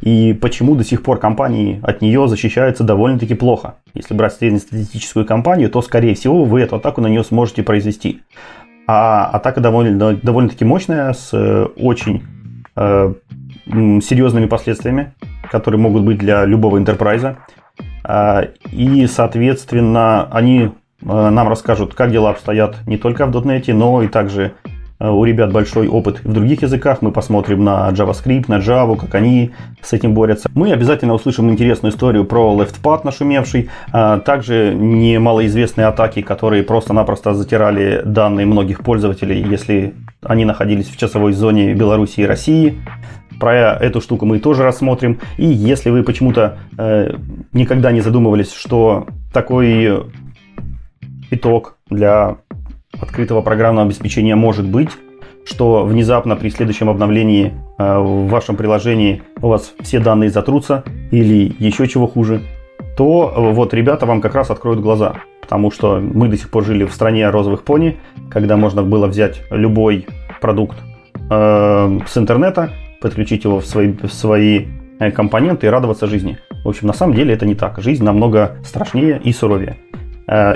[0.00, 3.74] и почему до сих пор компании от нее защищаются довольно-таки плохо.
[3.94, 8.22] Если брать среднестатистическую компанию, то, скорее всего, вы эту атаку на нее сможете произвести.
[8.90, 12.22] А атака довольно, довольно-таки мощная, с э, очень
[12.74, 13.12] э,
[13.66, 15.12] серьезными последствиями,
[15.50, 17.36] которые могут быть для любого интерпрайза.
[18.02, 20.70] Э, и, соответственно, они э,
[21.02, 24.54] нам расскажут, как дела обстоят не только в .NET, но и также
[25.00, 27.02] у ребят большой опыт в других языках.
[27.02, 30.50] Мы посмотрим на JavaScript, на Java, как они с этим борются.
[30.54, 33.70] Мы обязательно услышим интересную историю про LeftPad нашумевший.
[33.92, 41.32] А также немалоизвестные атаки, которые просто-напросто затирали данные многих пользователей, если они находились в часовой
[41.32, 42.78] зоне Беларуси и России.
[43.38, 45.20] Про эту штуку мы тоже рассмотрим.
[45.36, 47.14] И если вы почему-то э,
[47.52, 50.08] никогда не задумывались, что такой
[51.30, 52.38] итог для
[52.92, 54.90] открытого программного обеспечения может быть,
[55.44, 61.54] что внезапно при следующем обновлении э, в вашем приложении у вас все данные затрутся или
[61.58, 62.42] еще чего хуже,
[62.96, 65.16] то э, вот ребята вам как раз откроют глаза.
[65.40, 67.98] Потому что мы до сих пор жили в стране розовых пони,
[68.30, 70.06] когда можно было взять любой
[70.40, 70.76] продукт
[71.30, 72.70] э, с интернета,
[73.00, 74.66] подключить его в свои, в свои
[75.14, 76.38] компоненты и радоваться жизни.
[76.64, 77.80] В общем, на самом деле это не так.
[77.80, 79.76] Жизнь намного страшнее и суровее.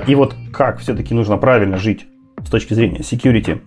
[0.08, 2.06] И вот как все-таки нужно правильно жить
[2.44, 3.60] с точки зрения security,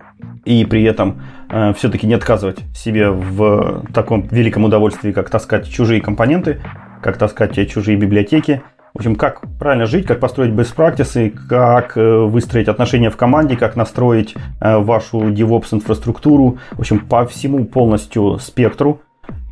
[0.44, 6.00] и при этом э, все-таки не отказывать себе в таком великом удовольствии, как таскать чужие
[6.00, 6.60] компоненты,
[7.02, 8.62] как таскать чужие библиотеки.
[8.94, 13.56] В общем, как правильно жить, как построить best practices, как э, выстроить отношения в команде,
[13.56, 16.58] как настроить э, вашу DevOps инфраструктуру.
[16.72, 19.02] В общем, по всему полностью спектру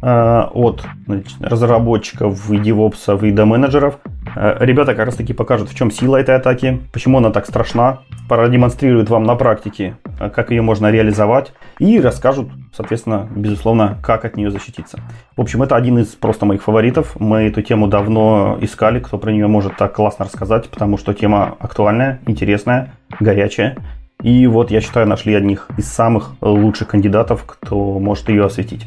[0.05, 3.99] от значит, разработчиков и девопсов и до менеджеров.
[4.37, 8.01] Э, ребята как раз таки покажут, в чем сила этой атаки, почему она так страшна,
[8.29, 14.37] продемонстрируют вам на практике, э, как ее можно реализовать и расскажут, соответственно, безусловно, как от
[14.37, 15.01] нее защититься.
[15.37, 17.19] В общем, это один из просто моих фаворитов.
[17.19, 21.57] Мы эту тему давно искали, кто про нее может так классно рассказать, потому что тема
[21.59, 23.77] актуальная, интересная, горячая.
[24.23, 28.87] И вот, я считаю, нашли одних из самых лучших кандидатов, кто может ее осветить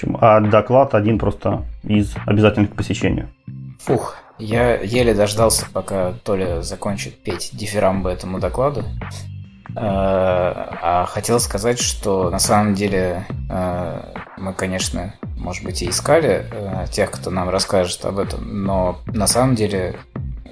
[0.00, 3.28] общем, а доклад один просто из обязательных к посещению.
[3.80, 8.84] Фух, я еле дождался, пока Толя закончит петь дифирамбы этому докладу.
[9.76, 14.02] Э, а хотел сказать, что на самом деле э,
[14.36, 19.26] мы, конечно, может быть, и искали э, тех, кто нам расскажет об этом, но на
[19.26, 19.96] самом деле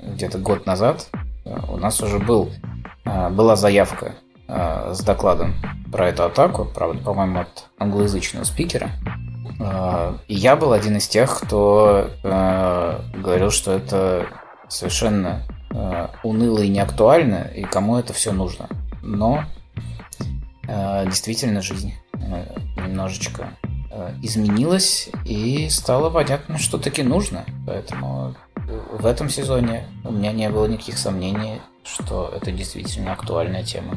[0.03, 1.09] где-то год назад
[1.69, 2.51] у нас уже был,
[3.05, 4.13] была заявка
[4.47, 5.55] с докладом
[5.91, 8.91] про эту атаку, правда, по-моему, от англоязычного спикера.
[9.61, 14.27] И я был один из тех, кто э, говорил, что это
[14.69, 18.69] совершенно э, уныло и неактуально, и кому это все нужно.
[19.03, 19.43] Но
[20.69, 21.95] э, действительно жизнь
[22.77, 23.51] немножечко
[24.23, 27.45] изменилась, и стало понятно, что таки нужно.
[27.67, 28.37] Поэтому
[28.93, 33.97] в этом сезоне у меня не было никаких сомнений, что это действительно актуальная тема.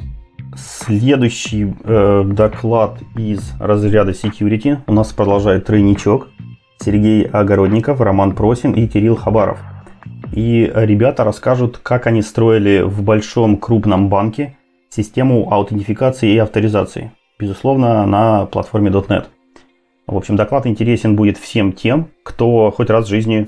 [0.55, 6.27] Следующий э, доклад из разряда security у нас продолжает тройничок.
[6.83, 9.59] Сергей Огородников, Роман Просин и Кирилл Хабаров.
[10.33, 14.57] И ребята расскажут, как они строили в большом крупном банке
[14.89, 17.11] систему аутентификации и авторизации.
[17.39, 19.25] Безусловно, на платформе .NET.
[20.07, 23.47] В общем, доклад интересен будет всем тем, кто хоть раз в жизни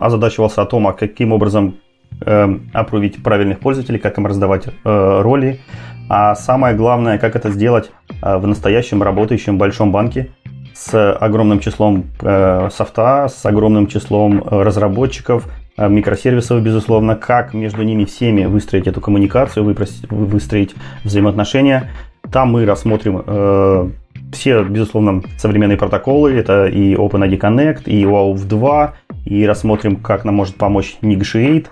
[0.00, 1.76] озадачивался о том, а каким образом
[2.20, 5.60] э, опровить правильных пользователей, как им раздавать э, роли,
[6.08, 7.90] а самое главное, как это сделать
[8.22, 10.30] э, в настоящем работающем большом банке
[10.74, 18.44] с огромным числом э, софта, с огромным числом разработчиков, микросервисов, безусловно, как между ними всеми
[18.44, 19.64] выстроить эту коммуникацию,
[20.10, 21.90] выстроить взаимоотношения.
[22.30, 23.90] Там мы рассмотрим э,
[24.32, 26.32] все, безусловно, современные протоколы.
[26.32, 31.66] Это и OpenID Connect, и OAuth 2, и рассмотрим, как нам может помочь Negotiate.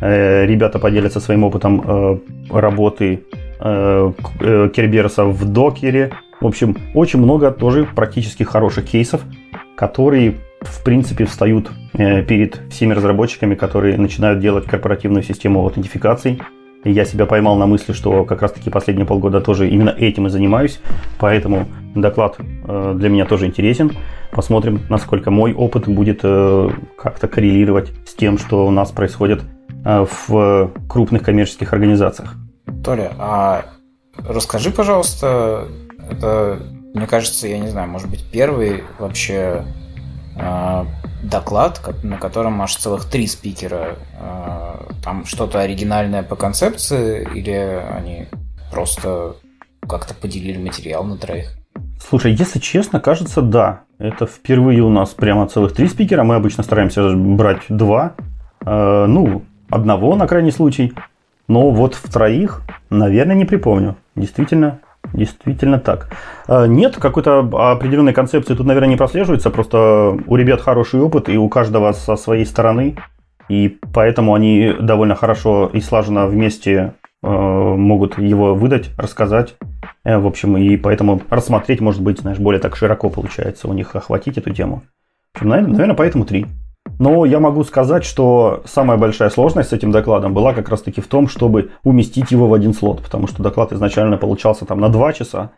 [0.00, 2.18] Э, ребята поделятся своим опытом э,
[2.50, 3.20] работы
[3.62, 4.12] Э,
[4.74, 6.12] Керберса в докере.
[6.40, 9.20] В общем, очень много тоже практически хороших кейсов,
[9.76, 16.38] которые в принципе встают перед всеми разработчиками, которые начинают делать корпоративную систему аутентификации.
[16.84, 20.30] Я себя поймал на мысли, что как раз таки последние полгода тоже именно этим и
[20.30, 20.80] занимаюсь.
[21.18, 23.92] Поэтому доклад для меня тоже интересен.
[24.30, 29.42] Посмотрим, насколько мой опыт будет как-то коррелировать с тем, что у нас происходит
[29.84, 32.34] в крупных коммерческих организациях.
[32.84, 33.64] Толя, а
[34.16, 35.66] расскажи, пожалуйста,
[36.10, 36.58] это,
[36.94, 39.64] мне кажется, я не знаю, может быть, первый вообще
[40.36, 40.84] э,
[41.22, 43.96] доклад, на котором аж целых три спикера.
[44.18, 48.26] Э, там что-то оригинальное по концепции или они
[48.70, 49.36] просто
[49.88, 51.56] как-то поделили материал на троих?
[52.08, 53.82] Слушай, если честно, кажется, да.
[53.98, 56.22] Это впервые у нас прямо целых три спикера.
[56.24, 58.14] Мы обычно стараемся брать два.
[58.64, 60.92] Э, ну, одного на крайний случай.
[61.48, 63.96] Но вот в троих, наверное, не припомню.
[64.14, 64.80] Действительно,
[65.12, 66.10] Действительно так.
[66.46, 67.38] А, нет, какой-то
[67.72, 69.50] определенной концепции тут, наверное, не прослеживается.
[69.50, 72.96] Просто у ребят хороший опыт, и у каждого со своей стороны.
[73.48, 79.56] И поэтому они довольно хорошо и слаженно вместе э, могут его выдать, рассказать.
[80.04, 83.96] Э, в общем, и поэтому рассмотреть, может быть, знаешь, более так широко получается у них
[83.96, 84.82] охватить эту тему.
[85.40, 86.46] Наверное, поэтому три.
[87.00, 91.00] Но я могу сказать, что самая большая сложность с этим докладом была как раз таки
[91.00, 94.90] в том, чтобы уместить его в один слот, потому что доклад изначально получался там на
[94.90, 95.52] 2 часа,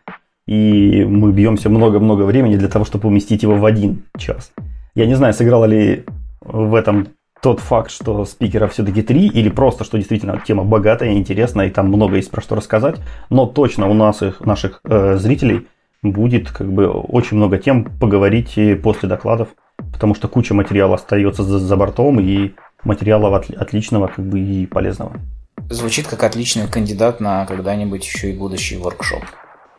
[0.47, 4.53] и мы бьемся много-много времени для того, чтобы уместить его в один час.
[4.95, 6.05] Я не знаю, сыграла ли
[6.39, 7.09] в этом
[7.41, 11.89] тот факт, что спикеров все-таки три, или просто, что действительно тема богатая, интересная, и там
[11.89, 15.67] много есть про что рассказать, но точно у нас, их, наших э, зрителей,
[16.03, 19.49] будет как бы очень много тем поговорить после докладов
[19.91, 24.65] потому что куча материала остается за, за бортом, и материала от, отличного как бы и
[24.65, 25.13] полезного.
[25.69, 29.23] Звучит как отличный кандидат на когда-нибудь еще и будущий воркшоп.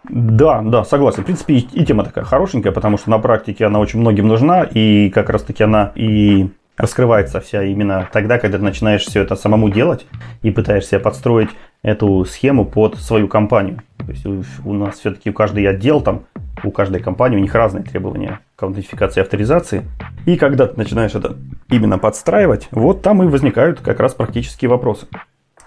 [0.09, 1.23] Да, да, согласен.
[1.23, 4.63] В принципе, и, и тема такая хорошенькая, потому что на практике она очень многим нужна,
[4.63, 9.37] и как раз таки она и раскрывается вся именно тогда, когда ты начинаешь все это
[9.37, 10.07] самому делать
[10.43, 11.51] и пытаешься подстроить
[11.83, 13.81] эту схему под свою компанию.
[13.99, 14.27] То есть
[14.65, 16.25] у нас все-таки у каждый отдел там,
[16.63, 19.85] у каждой компании у них разные требования к аутентификации и авторизации.
[20.27, 21.37] И когда ты начинаешь это
[21.69, 25.07] именно подстраивать, вот там и возникают как раз практические вопросы.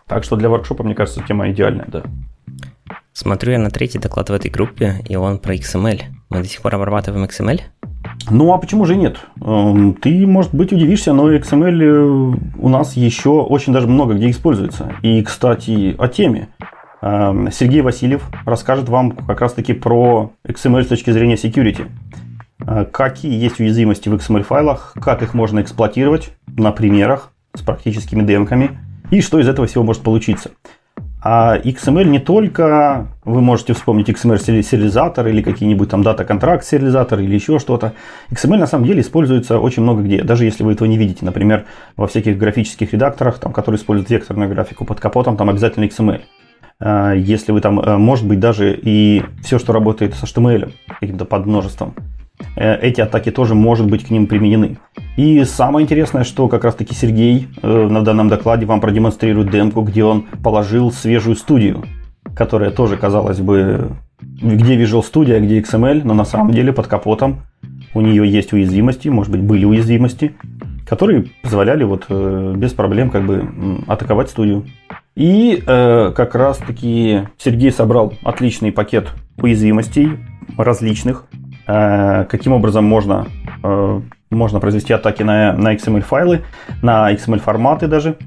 [0.07, 2.03] Так что для воркшопа, мне кажется, тема идеальная, да.
[3.11, 6.01] Смотрю я на третий доклад в этой группе, и он про XML.
[6.29, 7.61] Мы до сих пор обрабатываем XML?
[8.29, 9.17] Ну, а почему же нет?
[9.41, 14.29] Эм, ты, может быть, удивишься, но XML э, у нас еще очень даже много где
[14.29, 14.93] используется.
[15.01, 16.49] И, кстати, о теме.
[17.01, 21.87] Эм, Сергей Васильев расскажет вам как раз-таки про XML с точки зрения security.
[22.67, 28.77] Э, какие есть уязвимости в XML-файлах, как их можно эксплуатировать на примерах с практическими демками
[29.09, 30.51] и что из этого всего может получиться.
[31.23, 37.19] А XML не только, вы можете вспомнить XML сериализатор или какие-нибудь там дата контракт сериализатор
[37.19, 37.93] или еще что-то.
[38.31, 41.25] XML на самом деле используется очень много где, даже если вы этого не видите.
[41.25, 46.21] Например, во всяких графических редакторах, там, которые используют векторную графику под капотом, там обязательно XML.
[46.79, 51.25] А, если вы там, э, может быть, даже и все, что работает с HTML, каким-то
[51.25, 51.95] подмножеством,
[52.55, 54.77] эти атаки тоже, может быть, к ним применены.
[55.15, 60.03] И самое интересное, что как раз-таки Сергей э, на данном докладе вам продемонстрирует демку, где
[60.03, 61.83] он положил свежую студию,
[62.35, 66.87] которая тоже, казалось бы, где Visual Studio, а где XML, но на самом деле под
[66.87, 67.41] капотом
[67.93, 70.35] у нее есть уязвимости, может быть, были уязвимости,
[70.87, 73.49] которые позволяли вот э, без проблем как бы
[73.87, 74.65] атаковать студию.
[75.15, 80.11] И э, как раз таки Сергей собрал отличный пакет уязвимостей
[80.57, 81.36] различных, э,
[81.67, 83.27] каким образом можно
[83.63, 86.41] э, можно произвести атаки на, на XML-файлы,
[86.81, 88.17] на XML-форматы даже.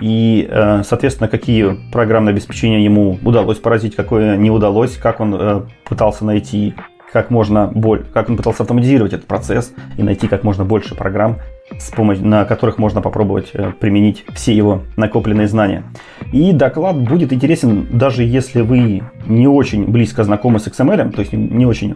[0.00, 5.62] И, э, соответственно, какие программные обеспечения ему удалось поразить, какое не удалось, как он э,
[5.84, 6.74] пытался найти
[7.12, 11.38] как можно боль, как он пытался автоматизировать этот процесс и найти как можно больше программ,
[11.78, 15.84] с помощью, на которых можно попробовать э, применить все его накопленные знания.
[16.32, 21.32] И доклад будет интересен, даже если вы не очень близко знакомы с XML, то есть
[21.32, 21.94] не очень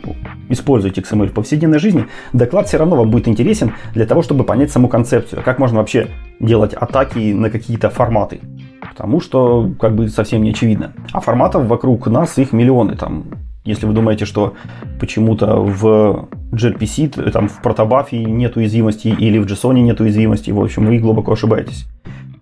[0.48, 4.70] используете XML в повседневной жизни, доклад все равно вам будет интересен для того, чтобы понять
[4.70, 8.40] саму концепцию, как можно вообще делать атаки на какие-то форматы.
[8.80, 10.92] Потому что как бы совсем не очевидно.
[11.12, 12.96] А форматов вокруг нас их миллионы.
[12.96, 13.24] Там
[13.64, 14.54] если вы думаете, что
[14.98, 20.86] почему-то в gRPC, там в протобафе нет уязвимости или в JSON нет уязвимости, в общем,
[20.86, 21.86] вы глубоко ошибаетесь.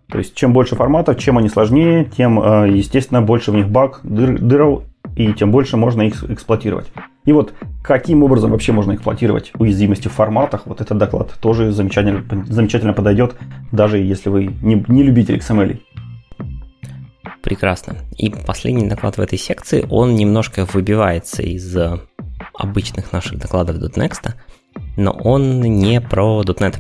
[0.09, 4.01] То есть, чем больше форматов, чем они сложнее, тем, э, естественно, больше в них баг,
[4.03, 4.83] дыр, дыров,
[5.17, 6.91] и тем больше можно их эксплуатировать.
[7.25, 7.53] И вот
[7.83, 13.37] каким образом вообще можно эксплуатировать уязвимости в форматах, вот этот доклад тоже замечательно, замечательно подойдет,
[13.73, 15.79] даже если вы не, не любитель XML.
[17.43, 17.97] Прекрасно.
[18.17, 21.99] И последний доклад в этой секции, он немножко выбивается из э,
[22.55, 24.35] обычных наших докладов .next,
[24.97, 26.77] но он не про .NET.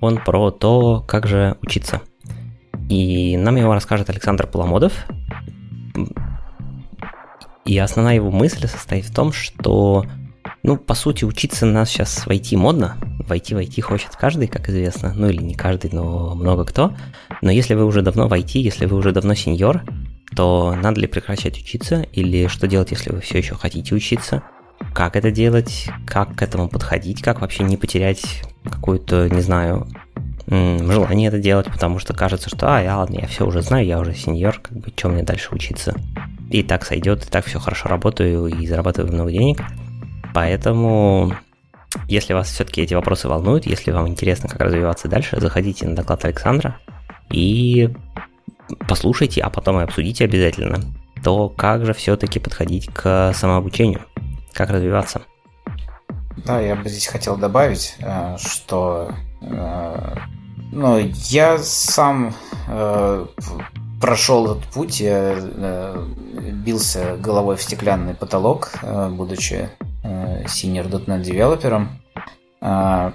[0.00, 2.02] Он про то, как же учиться.
[2.88, 4.92] И нам его расскажет Александр Поломодов.
[7.64, 10.04] И основная его мысль состоит в том, что
[10.62, 12.96] ну, по сути, учиться нас сейчас в IT модно.
[13.26, 15.12] В IT в IT хочет каждый, как известно.
[15.14, 16.94] Ну, или не каждый, но много кто.
[17.40, 19.82] Но если вы уже давно в IT, если вы уже давно сеньор,
[20.36, 22.02] то надо ли прекращать учиться?
[22.12, 24.44] Или что делать, если вы все еще хотите учиться?
[24.94, 25.88] Как это делать?
[26.06, 27.22] Как к этому подходить?
[27.22, 29.88] Как вообще не потерять какую-то, не знаю,
[30.46, 33.98] желание это делать, потому что кажется, что, а, я ладно, я все уже знаю, я
[33.98, 35.96] уже сеньор, как бы, чем мне дальше учиться?
[36.50, 39.60] И так сойдет, и так все хорошо работаю и зарабатываю много денег–
[40.34, 41.34] Поэтому,
[42.08, 46.24] если вас все-таки эти вопросы волнуют, если вам интересно, как развиваться дальше, заходите на доклад
[46.24, 46.78] Александра
[47.30, 47.90] и
[48.88, 50.80] послушайте, а потом и обсудите обязательно
[51.22, 54.02] то, как же все-таки подходить к самообучению,
[54.52, 55.22] как развиваться.
[56.36, 60.14] Да, я бы здесь хотел добавить, э, что э,
[60.72, 62.34] ну, я сам
[62.68, 63.26] э,
[64.00, 65.36] прошел этот путь, я
[66.64, 68.72] бился головой в стеклянный потолок,
[69.10, 69.68] будучи
[70.02, 72.00] Э, senior.NET девелопером.
[72.60, 73.12] Э,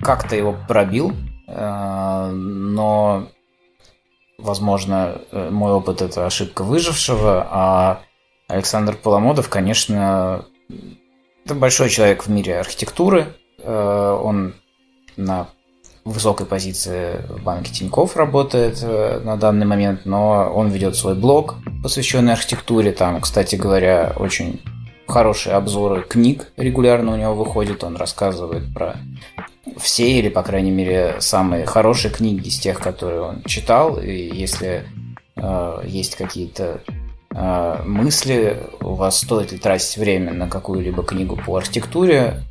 [0.00, 1.12] как-то его пробил,
[1.48, 3.28] э, но,
[4.38, 8.00] возможно, мой опыт это ошибка выжившего, а
[8.46, 10.44] Александр Поломодов, конечно,
[11.44, 13.34] это большой человек в мире архитектуры.
[13.64, 14.54] Он
[15.16, 15.48] на
[16.04, 22.32] высокой позиции в банке Тиньков работает на данный момент, но он ведет свой блог, посвященный
[22.32, 22.92] архитектуре.
[22.92, 24.60] Там, кстати говоря, очень
[25.08, 27.82] хорошие обзоры книг регулярно у него выходят.
[27.82, 28.96] Он рассказывает про
[29.78, 33.98] все или, по крайней мере, самые хорошие книги из тех, которые он читал.
[33.98, 34.84] И если
[35.36, 36.80] э, есть какие-то
[37.30, 42.42] э, мысли, у вас стоит ли тратить время на какую-либо книгу по архитектуре,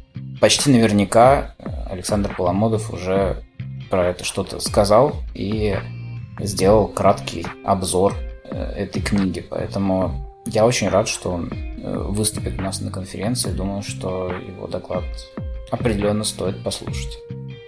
[0.41, 1.55] почти наверняка
[1.89, 3.43] Александр Поломодов уже
[3.89, 5.77] про это что-то сказал и
[6.39, 9.45] сделал краткий обзор э, этой книги.
[9.47, 13.51] Поэтому я очень рад, что он э, выступит у нас на конференции.
[13.51, 15.03] Думаю, что его доклад
[15.71, 17.17] определенно стоит послушать.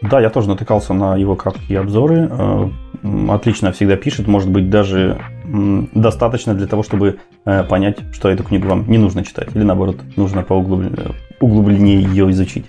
[0.01, 2.30] Да, я тоже натыкался на его краткие обзоры.
[2.32, 2.69] Э,
[3.30, 5.21] отлично всегда пишет, может быть, даже
[5.93, 9.97] достаточно для того, чтобы э, понять, что эту книгу вам не нужно читать, или наоборот,
[10.15, 12.65] нужно по углубленнее ее изучить.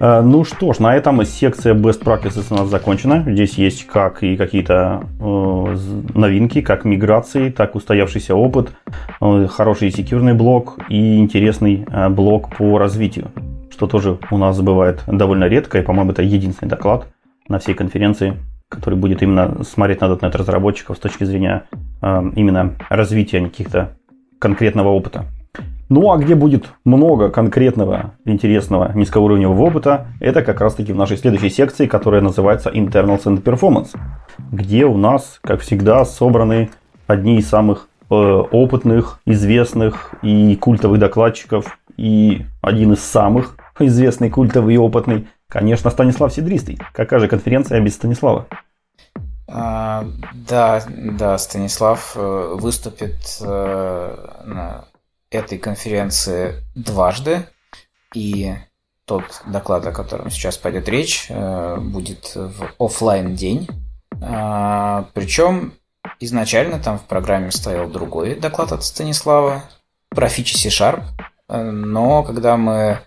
[0.00, 3.24] Э, ну что ж, на этом секция Best Practices у нас закончена.
[3.26, 5.76] Здесь есть как и какие-то э,
[6.14, 8.72] новинки, как миграции, так устоявшийся опыт,
[9.20, 13.30] э, хороший секьюрный блок и интересный э, блок по развитию,
[13.70, 17.06] что тоже у нас бывает довольно редко, и, по-моему, это единственный доклад
[17.48, 18.36] на всей конференции,
[18.68, 21.64] который будет именно смотреть на .NET разработчиков с точки зрения
[22.02, 23.96] э, именно развития каких-то
[24.38, 25.26] конкретного опыта.
[25.94, 31.16] Ну а где будет много конкретного, интересного, низкоуровневого опыта, это как раз таки в нашей
[31.16, 33.96] следующей секции, которая называется Internals and Performance,
[34.50, 36.70] где у нас, как всегда, собраны
[37.06, 44.74] одни из самых э, опытных, известных и культовых докладчиков, и один из самых известный, культовый
[44.74, 46.76] и опытный, конечно, Станислав Сидристый.
[46.92, 48.46] Какая же конференция без Станислава?
[49.46, 50.04] А,
[50.48, 54.86] да, да, Станислав э, выступит э, на
[55.34, 57.46] этой конференции дважды,
[58.14, 58.54] и
[59.04, 63.68] тот доклад, о котором сейчас пойдет речь, э, будет в офлайн день.
[64.22, 65.74] А, Причем
[66.20, 69.64] изначально там в программе стоял другой доклад от Станислава
[70.08, 71.02] про фичи C-Sharp,
[71.48, 73.00] но когда мы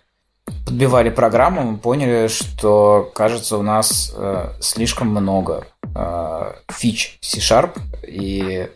[0.65, 8.69] подбивали программу, мы поняли, что, кажется, у нас э, слишком много э, фич C-Sharp, и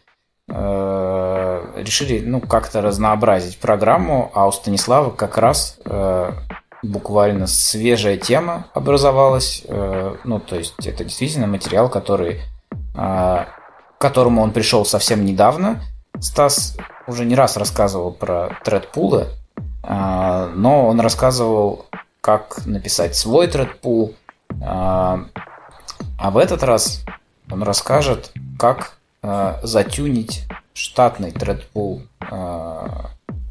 [0.54, 6.32] Э, решили ну, как-то разнообразить программу, а у Станислава как раз э,
[6.84, 9.64] буквально свежая тема образовалась.
[9.66, 12.42] Э, ну, то есть это действительно материал, который,
[12.94, 13.48] к
[13.98, 15.82] которому он пришел совсем недавно.
[16.20, 16.76] Стас
[17.08, 19.28] уже не раз рассказывал про тредпулы,
[19.84, 21.86] но он рассказывал,
[22.20, 24.14] как написать свой тредпул.
[24.62, 25.20] А
[26.20, 27.04] в этот раз
[27.50, 32.88] он расскажет, как э, затюнить штатный тредпул э,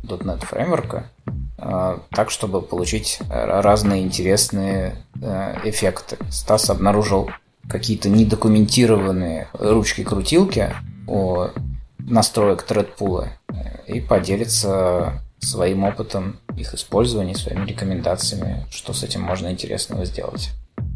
[0.03, 1.11] .NET фреймворка
[1.59, 6.19] э, так, чтобы получить разные интересные э, эффекты.
[6.31, 7.31] Стас обнаружил
[7.69, 10.75] какие-то недокументированные ручки-крутилки
[11.07, 11.51] о
[11.99, 13.29] настроек тредпула
[13.87, 20.51] и поделится своим опытом их использования, своими рекомендациями, что с этим можно интересного сделать.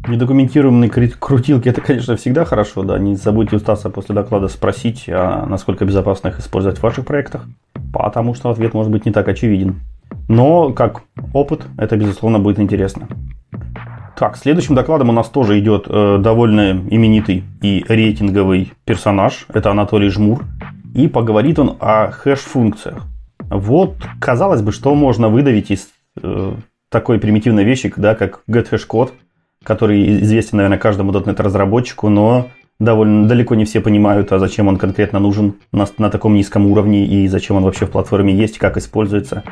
[0.07, 2.99] Недокументированные крутилки это, конечно, всегда хорошо, да.
[2.99, 7.45] Не забудьте у Стаса после доклада спросить, а насколько безопасно их использовать в ваших проектах,
[7.93, 9.81] потому что ответ может быть не так очевиден.
[10.27, 11.01] Но как
[11.33, 13.07] опыт, это, безусловно, будет интересно.
[14.15, 19.45] Так, следующим докладом у нас тоже идет э, довольно именитый и рейтинговый персонаж.
[19.53, 20.45] Это Анатолий Жмур.
[20.93, 23.03] И поговорит он о хэш-функциях.
[23.49, 25.89] Вот, казалось бы, что можно выдавить из
[26.21, 26.53] э,
[26.89, 29.11] такой примитивной вещи, да, как get-hash-код–
[29.65, 32.47] который известен, наверное, каждому .NET разработчику, но
[32.79, 37.05] довольно далеко не все понимают, а зачем он конкретно нужен на, на таком низком уровне
[37.05, 39.43] и зачем он вообще в платформе есть, как используется.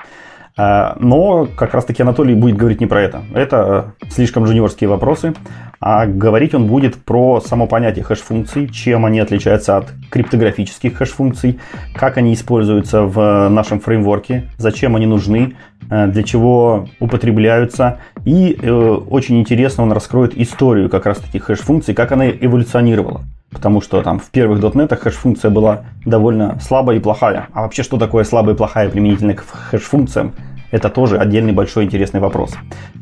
[0.55, 3.23] А, но как раз-таки Анатолий будет говорить не про это.
[3.33, 5.33] Это слишком джуниорские вопросы.
[5.79, 11.59] А говорить он будет про само понятие хэш-функций, чем они отличаются от криптографических хэш-функций,
[11.93, 15.57] как они используются в нашем фреймворке, зачем они нужны,
[15.89, 17.97] э, для чего употребляются.
[18.23, 23.23] И э, очень интересно он раскроет историю как раз-таки хэш-функций, как она эволюционировала.
[23.53, 27.47] Потому что там в первых .NET хэш-функция была довольно слабая и плохая.
[27.53, 30.33] А вообще, что такое слабая и плохая применительно к хэш-функциям?
[30.73, 32.55] Это тоже отдельный большой интересный вопрос.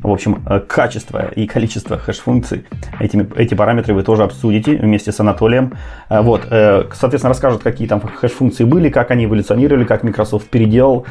[0.03, 2.65] В общем, э, качество и количество хэш-функций,
[2.99, 5.74] этими, эти параметры вы тоже обсудите вместе с Анатолием.
[6.09, 11.05] Э, вот, э, соответственно, расскажут, какие там хэш-функции были, как они эволюционировали, как Microsoft переделал,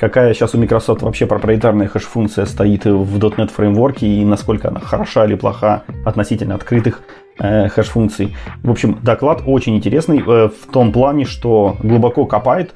[0.00, 5.26] какая сейчас у Microsoft вообще проприетарная хэш-функция стоит в .NET фреймворке и насколько она хороша
[5.26, 7.02] или плоха относительно открытых
[7.38, 8.34] хэш-функций.
[8.62, 12.74] В общем, доклад очень интересный в том плане, что глубоко копает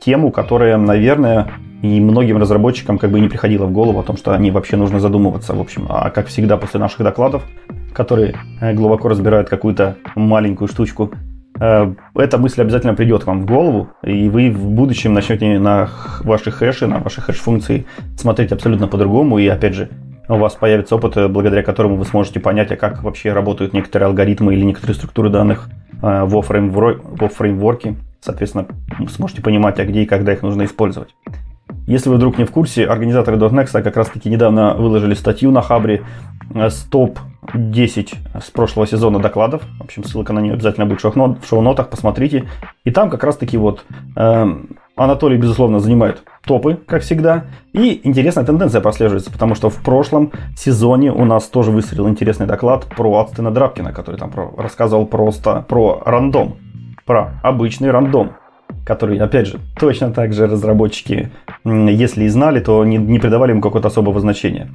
[0.00, 1.48] тему, которая, наверное,
[1.82, 5.00] и многим разработчикам как бы не приходило в голову о том, что они вообще нужно
[5.00, 5.54] задумываться.
[5.54, 7.42] В общем, а как всегда после наших докладов,
[7.92, 11.12] которые э, глубоко разбирают какую-то маленькую штучку,
[11.60, 15.88] э, эта мысль обязательно придет вам в голову, и вы в будущем начнете на
[16.20, 19.90] ваши хэши, на ваши хэш-функции смотреть абсолютно по-другому, и опять же,
[20.28, 24.06] у вас появится опыт, э, благодаря которому вы сможете понять, а как вообще работают некоторые
[24.06, 25.68] алгоритмы или некоторые структуры данных
[26.00, 27.00] фреймвор...
[27.04, 27.96] во фреймворке.
[28.26, 28.66] Соответственно,
[29.08, 31.14] сможете понимать, а где и когда их нужно использовать.
[31.86, 35.62] Если вы вдруг не в курсе, организаторы .next как раз таки недавно выложили статью на
[35.62, 36.02] Хабре
[36.52, 39.62] э, с топ-10 с прошлого сезона докладов.
[39.78, 42.48] В общем, ссылка на нее обязательно будет в шоу-нотах, посмотрите.
[42.82, 43.84] И там как раз таки вот
[44.16, 44.46] э,
[44.96, 47.44] Анатолий, безусловно, занимает топы, как всегда.
[47.72, 52.86] И интересная тенденция прослеживается, потому что в прошлом сезоне у нас тоже выстрелил интересный доклад
[52.86, 56.56] про Ацтена Драбкина, который там про, рассказывал просто про рандом,
[57.06, 58.32] про обычный рандом
[58.84, 61.30] который, опять же, точно так же разработчики,
[61.64, 64.68] если и знали, то не, не придавали ему какого-то особого значения.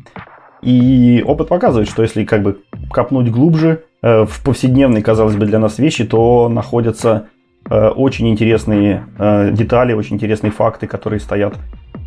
[0.61, 2.59] И опыт показывает, что если как бы
[2.91, 7.27] копнуть глубже э, в повседневные, казалось бы, для нас вещи, то находятся
[7.69, 11.55] э, очень интересные э, детали, очень интересные факты, которые стоят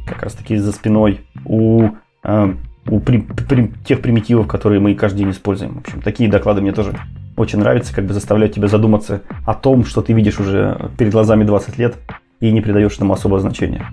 [0.07, 1.89] как раз таки за спиной у,
[2.23, 2.55] э,
[2.87, 5.75] у при, при, тех примитивов, которые мы каждый день используем.
[5.75, 6.95] В общем, такие доклады мне тоже
[7.37, 11.45] очень нравятся, как бы заставляют тебя задуматься о том, что ты видишь уже перед глазами
[11.45, 11.97] 20 лет
[12.41, 13.87] и не придаешь этому особого значения.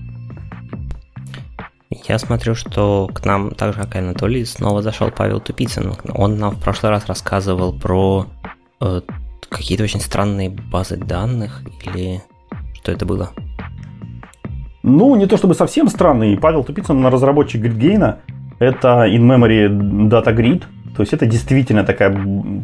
[2.07, 5.93] Я смотрю, что к нам, так же как и Анатолий, снова зашел Павел Тупицын.
[6.13, 8.27] Он нам в прошлый раз рассказывал про
[8.79, 9.01] э,
[9.49, 12.21] какие-то очень странные базы данных, или
[12.73, 13.31] что это было?
[14.83, 16.37] Ну, не то чтобы совсем странный.
[16.37, 18.17] Павел Тупицын, разработчик GridGain,
[18.61, 20.63] это in-memory data grid,
[20.95, 22.15] то есть это действительно такая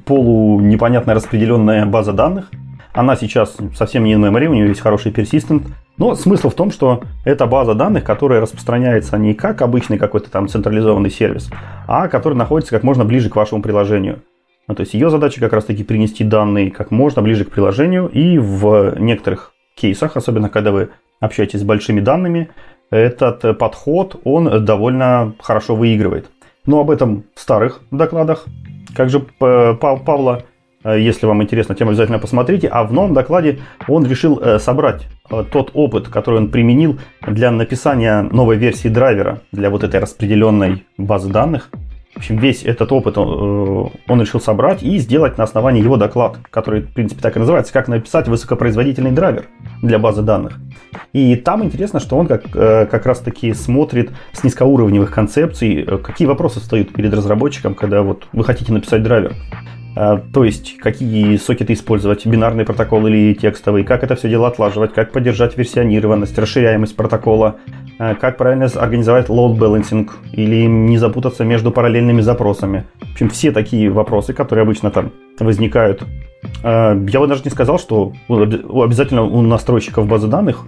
[0.06, 2.52] полу непонятная распределенная база данных.
[2.94, 5.64] Она сейчас совсем не in-memory, у нее есть хороший persistent,
[5.98, 10.48] но смысл в том, что это база данных, которая распространяется не как обычный какой-то там
[10.48, 11.50] централизованный сервис,
[11.88, 14.20] а который находится как можно ближе к вашему приложению.
[14.68, 18.08] Ну, то есть ее задача как раз таки принести данные как можно ближе к приложению
[18.08, 20.90] и в некоторых кейсах, особенно когда вы
[21.20, 22.50] общаетесь с большими данными,
[22.90, 26.30] этот подход, он довольно хорошо выигрывает.
[26.66, 28.46] Но об этом в старых докладах,
[28.96, 30.44] как же Павла
[30.88, 32.68] Э, если вам интересна тема, обязательно посмотрите.
[32.68, 37.52] А в новом докладе он решил э, собрать э, тот опыт, который он применил для
[37.52, 41.70] написания новой версии драйвера для вот этой распределенной базы данных.
[42.18, 46.40] В общем, весь этот опыт он, он решил собрать и сделать на основании его доклад,
[46.50, 49.46] который, в принципе, так и называется, как написать высокопроизводительный драйвер
[49.84, 50.58] для базы данных.
[51.14, 56.60] И там интересно, что он как, как раз таки смотрит с низкоуровневых концепций, какие вопросы
[56.60, 59.34] встают перед разработчиком, когда вот вы хотите написать драйвер.
[60.00, 64.94] А, то есть, какие сокеты использовать, бинарный протокол или текстовый, как это все дело отлаживать,
[64.94, 67.56] как поддержать версионированность, расширяемость протокола,
[67.98, 72.86] а, как правильно организовать load balancing или не запутаться между параллельными запросами.
[73.02, 76.04] В общем, все такие вопросы, которые обычно там возникают.
[76.64, 80.66] А, я бы даже не сказал, что обязательно у настройщиков базы данных,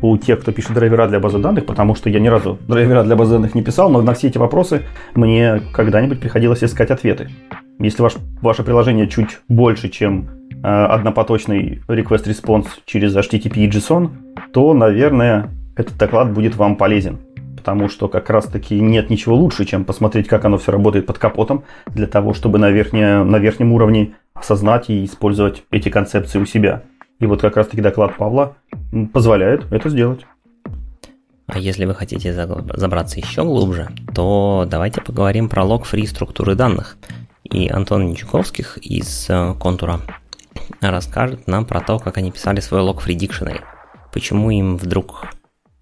[0.00, 3.14] у тех, кто пишет драйвера для базы данных, потому что я ни разу драйвера для
[3.14, 4.82] базы данных не писал, но на все эти вопросы
[5.14, 7.30] мне когда-нибудь приходилось искать ответы.
[7.78, 14.10] Если ваш, ваше приложение чуть больше, чем э, однопоточный request-response через HTTP и JSON,
[14.52, 17.18] то, наверное, этот доклад будет вам полезен.
[17.56, 21.64] Потому что как раз-таки нет ничего лучше, чем посмотреть, как оно все работает под капотом,
[21.86, 26.82] для того, чтобы на, верхне, на верхнем уровне осознать и использовать эти концепции у себя.
[27.20, 28.56] И вот как раз-таки доклад Павла
[29.12, 30.26] позволяет это сделать.
[31.46, 36.96] А если вы хотите забраться еще глубже, то давайте поговорим про лог-фри структуры данных–
[37.52, 40.00] и Антон Ничуковских из э, Контура
[40.80, 43.60] расскажет нам про то, как они писали свой log-free dictionary.
[44.12, 45.26] Почему им вдруг,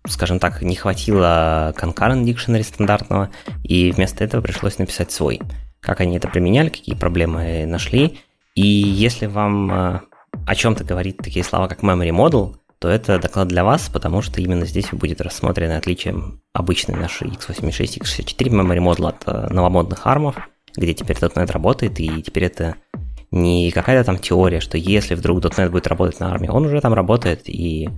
[0.07, 3.31] скажем так, не хватило concurrent dictionary стандартного,
[3.63, 5.41] и вместо этого пришлось написать свой.
[5.81, 8.19] Как они это применяли, какие проблемы нашли.
[8.55, 10.01] И если вам э,
[10.47, 14.41] о чем-то говорит такие слова, как memory model, то это доклад для вас, потому что
[14.41, 16.17] именно здесь будет рассмотрено отличие
[16.53, 20.37] обычной нашей x86 x64 memory model от э, новомодных армов–
[20.77, 22.77] где теперь .NET работает, и теперь это
[23.31, 26.95] не какая-то там теория, что если вдруг .NET будет работать на армии, он уже там
[26.95, 27.89] работает, и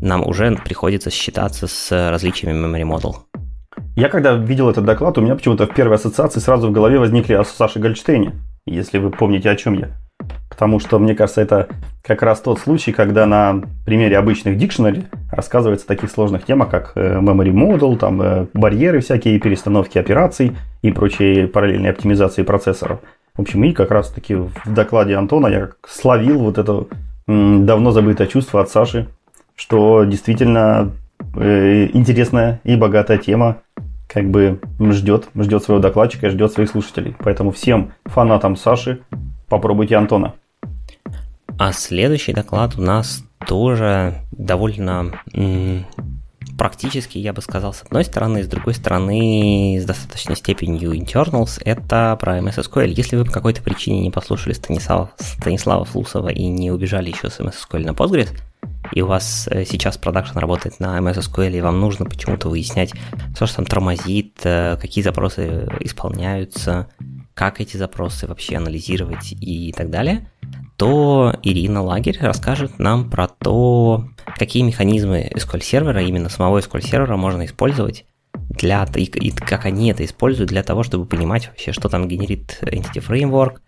[0.00, 3.14] нам уже приходится считаться с различиями memory model.
[3.96, 7.34] Я когда видел этот доклад, у меня почему-то в первой ассоциации сразу в голове возникли
[7.34, 8.32] о Саше Гольдштейне,
[8.66, 9.96] если вы помните, о чем я.
[10.52, 11.68] Потому что, мне кажется, это
[12.02, 16.92] как раз тот случай, когда на примере обычных дикшенери рассказывается о таких сложных темах, как
[16.94, 23.00] э, memory model, там, э, барьеры всякие, перестановки операций и прочие параллельные оптимизации процессоров.
[23.34, 26.84] В общем, и как раз-таки в докладе Антона я словил вот это
[27.26, 29.08] давно забытое чувство от Саши,
[29.56, 30.92] что действительно
[31.34, 33.62] э, интересная и богатая тема
[34.06, 37.16] как бы ждет, ждет своего докладчика, ждет своих слушателей.
[37.20, 39.00] Поэтому всем фанатам Саши
[39.48, 40.34] попробуйте Антона.
[41.58, 45.12] А следующий доклад у нас тоже довольно
[46.58, 52.16] практически, я бы сказал, с одной стороны, с другой стороны, с достаточной степенью internals, это
[52.20, 52.88] про MS SQL.
[52.88, 57.40] Если вы по какой-то причине не послушали Станислава, Станислава Флусова и не убежали еще с
[57.40, 58.30] MS SQL на Postgres,
[58.92, 62.92] и у вас э, сейчас продакшн работает на MS SQL, и вам нужно почему-то выяснять,
[63.34, 66.88] что же там тормозит, э, какие запросы исполняются,
[67.34, 70.30] как эти запросы вообще анализировать и так далее,
[70.82, 77.16] то Ирина Лагерь расскажет нам про то, какие механизмы SQL сервера, именно самого SQL сервера
[77.16, 78.04] можно использовать
[78.34, 82.58] для, и, и как они это используют для того, чтобы понимать вообще, что там генерит
[82.62, 83.60] Entity Framework,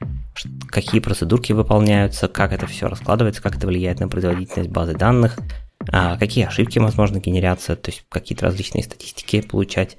[0.66, 5.38] какие процедурки выполняются, как это все раскладывается, как это влияет на производительность базы данных,
[5.92, 9.98] а какие ошибки, возможно, генерятся, то есть какие-то различные статистики получать.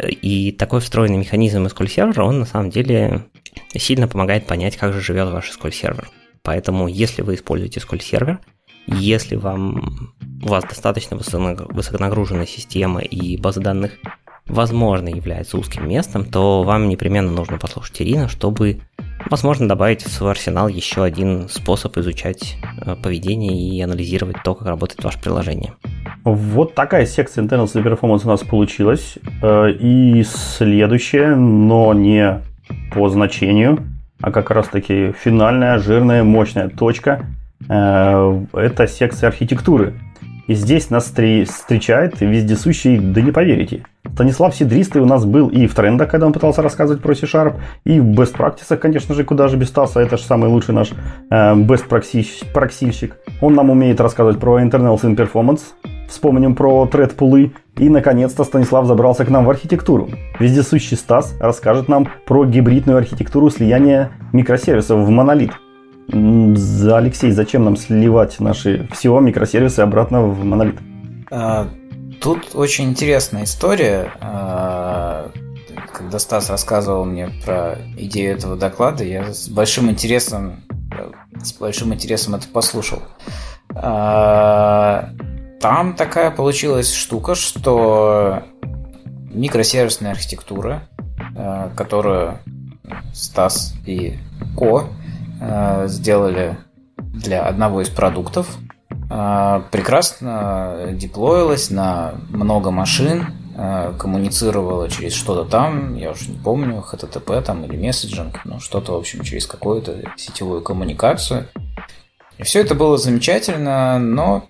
[0.00, 3.26] И такой встроенный механизм SQL сервера, он на самом деле
[3.74, 6.08] сильно помогает понять, как же живет ваш SQL сервер.
[6.42, 8.40] Поэтому, если вы используете SQL сервер,
[8.86, 10.12] если вам
[10.42, 13.92] у вас достаточно высоконагруженная система и база данных,
[14.46, 18.80] возможно, является узким местом, то вам непременно нужно послушать Ирина, чтобы,
[19.30, 24.66] возможно, добавить в свой арсенал еще один способ изучать э, поведение и анализировать то, как
[24.66, 25.74] работает ваше приложение.
[26.24, 29.16] Вот такая секция Internal Performance у нас получилась.
[29.42, 32.42] Э, и следующая, но не
[32.92, 33.91] по значению,
[34.22, 37.26] а как раз таки финальная, жирная, мощная точка–
[37.68, 39.94] Э, это секция архитектуры.
[40.48, 45.74] И здесь нас встречает вездесущий, да не поверите, Станислав Сидристый у нас был и в
[45.74, 47.54] трендах, когда он пытался рассказывать про C-Sharp,
[47.84, 50.90] и в best practices, конечно же, куда же без Стаса, это же самый лучший наш
[51.30, 51.86] э, best
[52.52, 53.16] проксильщик.
[53.40, 55.60] Он нам умеет рассказывать про internals in performance,
[56.12, 60.10] вспомним про thread пулы, и, наконец-то, Станислав забрался к нам в архитектуру.
[60.38, 65.52] Вездесущий Стас расскажет нам про гибридную архитектуру слияния микросервисов в монолит.
[66.08, 70.76] Алексей, зачем нам сливать наши всего микросервисы обратно в монолит?
[71.30, 71.66] А,
[72.20, 74.12] тут очень интересная история.
[74.20, 75.30] А,
[75.92, 80.62] когда Стас рассказывал мне про идею этого доклада, я с большим интересом,
[81.42, 83.02] с большим интересом это послушал.
[85.62, 88.42] Там такая получилась штука, что
[89.32, 90.82] микросервисная архитектура,
[91.74, 92.38] которую
[93.14, 94.18] Стас и
[94.58, 94.90] Ко
[95.44, 96.56] Э, сделали
[96.96, 98.46] для одного из продуктов.
[99.10, 106.84] Э, прекрасно деплоилась на много машин, э, коммуницировала через что-то там, я уже не помню,
[106.88, 111.48] HTTP там или месседжинг, ну что-то, в общем, через какую-то сетевую коммуникацию.
[112.38, 114.44] И все это было замечательно, но,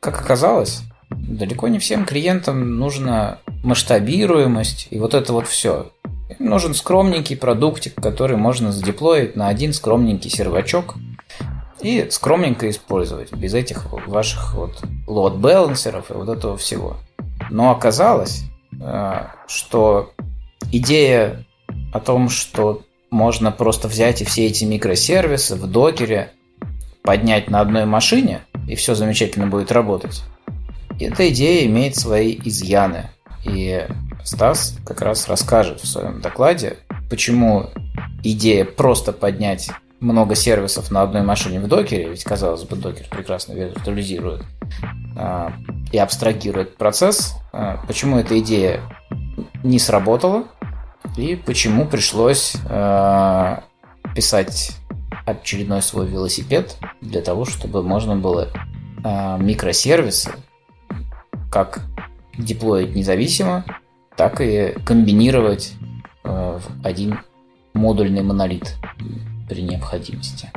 [0.00, 5.90] как оказалось, далеко не всем клиентам нужна масштабируемость и вот это вот все.
[6.38, 10.96] Им нужен скромненький продуктик, который можно задеплоить на один скромненький сервачок
[11.80, 16.98] и скромненько использовать, без этих ваших вот load балансеров и вот этого всего.
[17.50, 18.44] Но оказалось,
[18.80, 20.12] э, что
[20.70, 21.46] идея
[21.92, 26.32] о том, что можно просто взять и все эти микросервисы в докере
[27.02, 30.22] поднять на одной машине, и все замечательно будет работать,
[31.00, 33.10] эта идея имеет свои изъяны.
[33.44, 33.86] И
[34.24, 36.76] Стас как раз расскажет в своем докладе,
[37.08, 37.70] почему
[38.22, 43.54] идея просто поднять много сервисов на одной машине в докере, ведь, казалось бы, докер прекрасно
[43.54, 44.42] виртуализирует
[45.16, 45.50] э,
[45.90, 48.80] и абстрагирует процесс, э, почему эта идея
[49.64, 50.44] не сработала
[51.16, 53.56] и почему пришлось э,
[54.14, 54.76] писать
[55.30, 58.48] очередной свой велосипед для того, чтобы можно было
[59.04, 60.32] э, микросервисы
[61.50, 61.80] как
[62.36, 63.64] деплоить независимо,
[64.16, 65.72] так и комбинировать
[66.24, 67.20] э, в один
[67.74, 68.76] модульный монолит
[69.48, 70.50] при необходимости.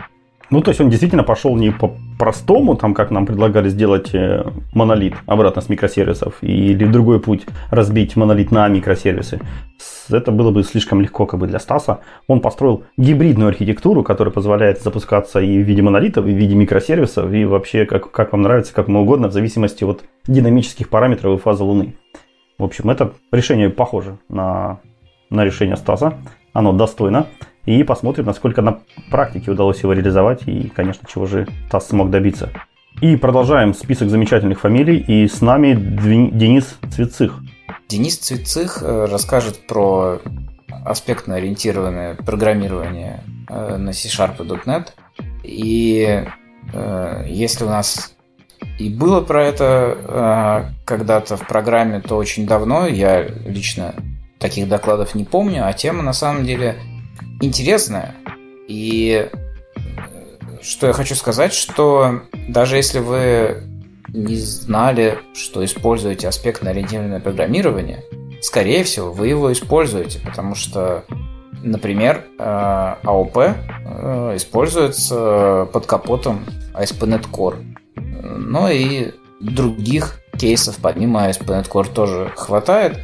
[0.51, 4.43] Ну, то есть он действительно пошел не по простому, там, как нам предлагали сделать э,
[4.73, 9.39] монолит обратно с микросервисов, или в другой путь разбить монолит на микросервисы.
[10.09, 12.01] Это было бы слишком легко как бы для Стаса.
[12.27, 17.31] Он построил гибридную архитектуру, которая позволяет запускаться и в виде монолитов, и в виде микросервисов,
[17.31, 21.41] и вообще как, как вам нравится, как вам угодно, в зависимости от динамических параметров и
[21.41, 21.95] фазы Луны.
[22.57, 24.81] В общем, это решение похоже на,
[25.29, 26.15] на решение Стаса.
[26.51, 27.27] Оно достойно.
[27.65, 32.51] И посмотрим, насколько на практике удалось его реализовать и, конечно, чего же Стас смог добиться.
[33.01, 34.97] И продолжаем список замечательных фамилий.
[34.97, 37.39] И с нами Денис Цветцых.
[37.87, 40.19] Денис Цветцых э, расскажет про
[40.85, 44.87] аспектно-ориентированное программирование э, на C-Sharp и .NET.
[45.43, 46.23] И
[46.73, 48.15] э, если у нас
[48.77, 52.85] и было про это когда-то в программе, то очень давно.
[52.85, 53.95] Я лично
[54.37, 56.75] таких докладов не помню, а тема на самом деле
[57.41, 58.15] интересная.
[58.67, 59.79] И э,
[60.61, 63.63] что я хочу сказать, что даже если вы
[64.09, 68.03] не знали, что используете аспектно-ориентированное программирование,
[68.41, 71.03] скорее всего, вы его используете, потому что,
[71.63, 73.53] например, AOP э,
[73.85, 77.57] э, используется под капотом ASP.NET Core
[78.51, 82.99] но и других кейсов помимо ASP.NET Core тоже хватает.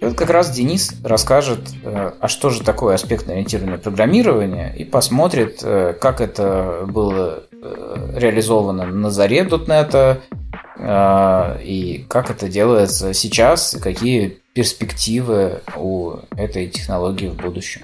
[0.00, 5.60] И вот как раз Денис расскажет, э, а что же такое аспектно-ориентированное программирование, и посмотрит,
[5.62, 10.20] э, как это было э, реализовано на заре .NET,
[10.80, 17.80] и как это делается сейчас, и какие перспективы у этой технологии в будущем.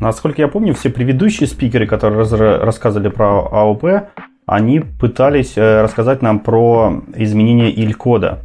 [0.00, 2.26] Насколько я помню, все предыдущие спикеры, которые
[2.58, 4.08] рассказывали про АОП,
[4.46, 8.40] они пытались рассказать нам про изменение иль-кода.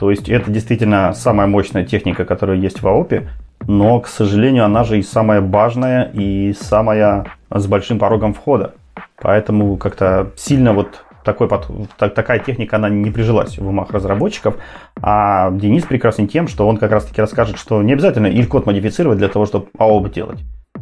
[0.00, 3.28] То есть это действительно самая мощная техника, которая есть в АОПе,
[3.66, 8.72] но, к сожалению, она же и самая важная, и самая с большим порогом входа.
[9.20, 11.50] Поэтому как-то сильно вот такой,
[11.98, 14.56] так, такая техника, она не прижилась в умах разработчиков.
[15.02, 19.28] А Денис прекрасен тем, что он как раз-таки расскажет, что не обязательно иль-код модифицировать для
[19.28, 20.38] того, чтобы АОП делать.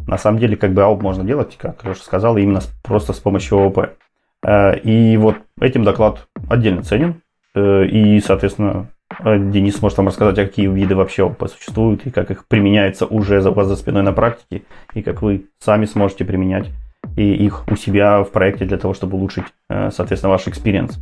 [0.06, 3.58] На самом деле, как бы АОП можно делать, как Леша сказал, именно просто с помощью
[3.58, 3.78] ООП.
[4.46, 7.20] Э, и вот этим доклад отдельно ценен.
[7.56, 8.86] Э, и, соответственно,
[9.24, 13.66] Денис может вам рассказать, какие виды вообще существуют, и как их применяется уже за вас
[13.66, 14.62] за спиной на практике,
[14.94, 16.66] и как вы сами сможете применять
[17.16, 20.98] и их у себя в проекте для того, чтобы улучшить, соответственно, ваш experience.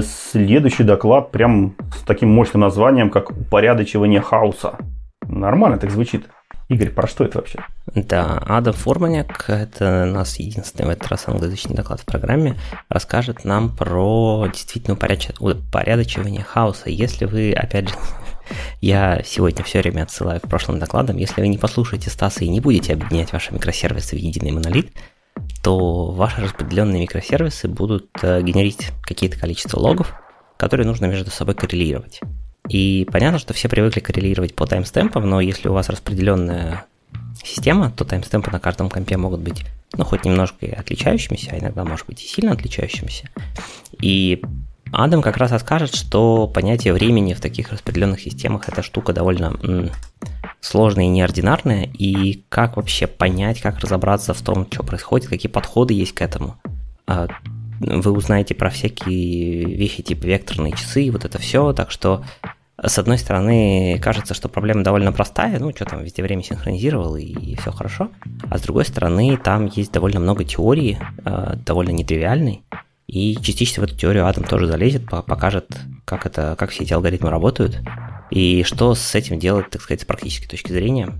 [0.00, 4.76] Следующий доклад прям с таким мощным названием, как «Упорядочивание хаоса».
[5.26, 6.26] Нормально так звучит.
[6.68, 7.64] Игорь, про что это вообще?
[7.94, 12.58] Да, Ада Форманяк, это у нас единственный в этот раз англоязычный доклад в программе,
[12.90, 16.90] расскажет нам про действительно упорядочивание хаоса.
[16.90, 17.94] Если вы, опять же,
[18.82, 22.60] я сегодня все время отсылаю к прошлым докладам, если вы не послушаете Стаса и не
[22.60, 24.92] будете объединять ваши микросервисы в единый монолит,
[25.62, 30.12] то ваши распределенные микросервисы будут э, генерить какие-то количество логов,
[30.58, 32.20] которые нужно между собой коррелировать.
[32.68, 36.84] И понятно, что все привыкли коррелировать по таймстемпам, но если у вас распределенная
[37.42, 39.64] система, то таймстемпы на каждом компе могут быть,
[39.96, 43.28] ну, хоть немножко и отличающимися, а иногда, может быть, и сильно отличающимися.
[44.00, 44.42] И
[44.92, 49.90] Адам как раз расскажет, что понятие времени в таких распределенных системах эта штука довольно м,
[50.60, 55.94] сложная и неординарная, и как вообще понять, как разобраться в том, что происходит, какие подходы
[55.94, 56.56] есть к этому.
[57.06, 57.28] А,
[57.80, 62.24] вы узнаете про всякие вещи типа векторные часы и вот это все, так что
[62.80, 67.56] с одной стороны, кажется, что проблема довольно простая, ну, что там, везде время синхронизировал и,
[67.56, 68.10] все хорошо.
[68.48, 72.62] А с другой стороны, там есть довольно много теории, э, довольно нетривиальной,
[73.08, 77.30] и частично в эту теорию Адам тоже залезет, покажет, как, это, как все эти алгоритмы
[77.30, 77.80] работают,
[78.30, 81.14] и что с этим делать, так сказать, с практической точки зрения,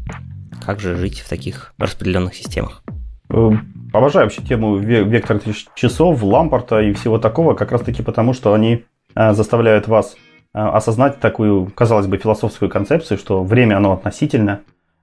[0.65, 2.85] как же жить в таких распределенных системах.
[3.31, 8.53] Эм, обожаю вообще тему векторных часов, лампорта и всего такого, как раз таки потому, что
[8.53, 8.85] они
[9.17, 14.61] э, заставляют вас Э, осознать такую, казалось бы, философскую концепцию, что время, оно относительно,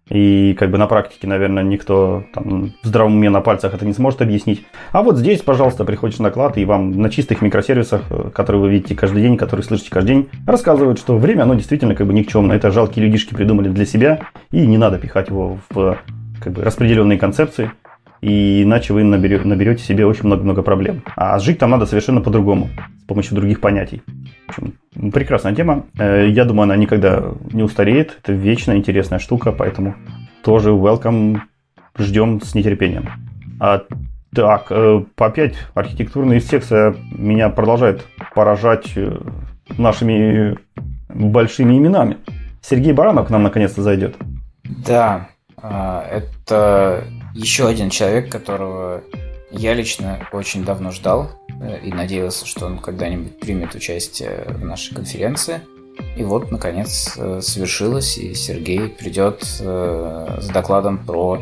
[0.10, 3.94] и как бы на практике, наверное, никто там, в здравом уме на пальцах это не
[3.94, 4.64] сможет объяснить.
[4.92, 8.70] А вот здесь, пожалуйста, приходишь на клад, и вам на чистых микросервисах, э, которые вы
[8.70, 12.54] видите каждый день, которые слышите каждый день, рассказывают, что время, оно действительно как бы никчемно.
[12.54, 14.20] Это жалкие людишки придумали для себя,
[14.52, 15.98] и не надо пихать его в
[16.40, 17.72] как бы, распределенные концепции,
[18.26, 21.04] и иначе вы наберете, наберете себе очень много-много проблем.
[21.16, 22.70] А жить там надо совершенно по-другому,
[23.04, 24.02] с помощью других понятий.
[24.48, 24.74] общем,
[25.12, 25.86] прекрасная тема.
[26.00, 28.18] Э, я думаю, она никогда не устареет.
[28.24, 29.94] Это вечная интересная штука, поэтому
[30.44, 31.40] тоже welcome.
[32.00, 33.10] Ждем с нетерпением.
[33.60, 33.84] А,
[34.34, 39.20] так, э, опять архитектурные секция меня продолжает поражать э,
[39.78, 40.58] нашими
[41.10, 42.18] большими именами.
[42.64, 44.16] Сергей Баранов к нам наконец-то зайдет.
[44.64, 45.30] Да,
[45.62, 47.04] это
[47.34, 49.04] еще один человек, которого
[49.58, 51.32] я лично очень давно ждал
[51.62, 55.62] э, и надеялся, что он когда-нибудь примет участие в нашей конференции.
[56.18, 61.42] И вот, наконец, э, свершилось, и Сергей придет э, с докладом про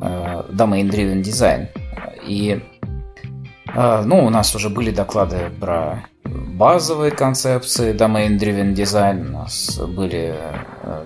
[0.00, 1.68] domain-driven design.
[2.26, 2.58] И
[3.74, 10.38] ну, у нас уже были доклады про базовые концепции domain-driven design, у нас были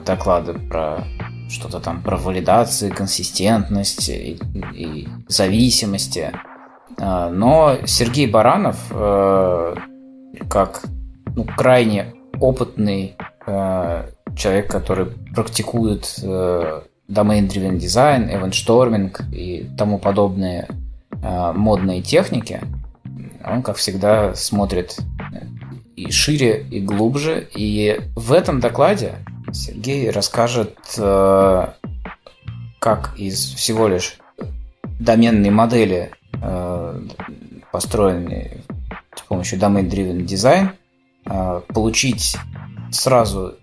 [0.07, 1.02] доклады про
[1.49, 4.38] что-то там про валидации, консистентность и,
[4.74, 6.32] и зависимости.
[6.99, 9.74] А, но Сергей Баранов, э,
[10.49, 10.84] как
[11.34, 13.16] ну, крайне опытный
[13.47, 20.68] э, человек, который практикует э, domain-driven design, event-шторминг и тому подобные
[21.55, 22.61] модные техники,
[23.42, 24.99] он, как всегда, смотрит
[25.97, 27.49] и шире, и глубже.
[27.55, 29.14] И в этом докладе
[29.55, 31.66] Сергей расскажет, э,
[32.80, 34.18] как из всего лишь
[34.98, 36.11] доменной модели,
[36.42, 37.00] э,
[37.70, 38.64] построенной
[39.14, 40.70] с помощью domain-driven design,
[41.26, 42.36] э, получить
[42.90, 43.55] сразу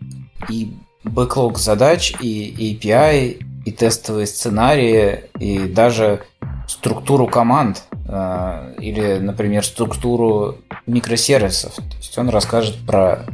[0.50, 0.74] и
[1.04, 6.24] бэклог задач, и API, и тестовые сценарии, и даже
[6.68, 11.76] структуру команд, или, например, структуру микросервисов.
[11.76, 13.26] То есть он расскажет про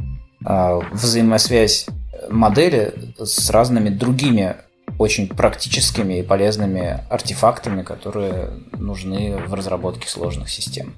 [0.92, 1.86] взаимосвязь
[2.30, 4.56] модели с разными другими
[4.98, 10.94] очень практическими и полезными артефактами, которые нужны в разработке сложных систем.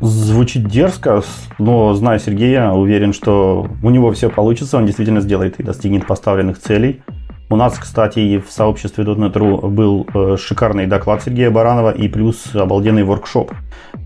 [0.00, 1.22] Звучит дерзко,
[1.58, 6.58] но зная Сергея, уверен, что у него все получится, он действительно сделает и достигнет поставленных
[6.58, 7.02] целей.
[7.50, 12.54] У нас, кстати, и в сообществе .NET.ru был э, шикарный доклад Сергея Баранова и плюс
[12.54, 13.52] обалденный воркшоп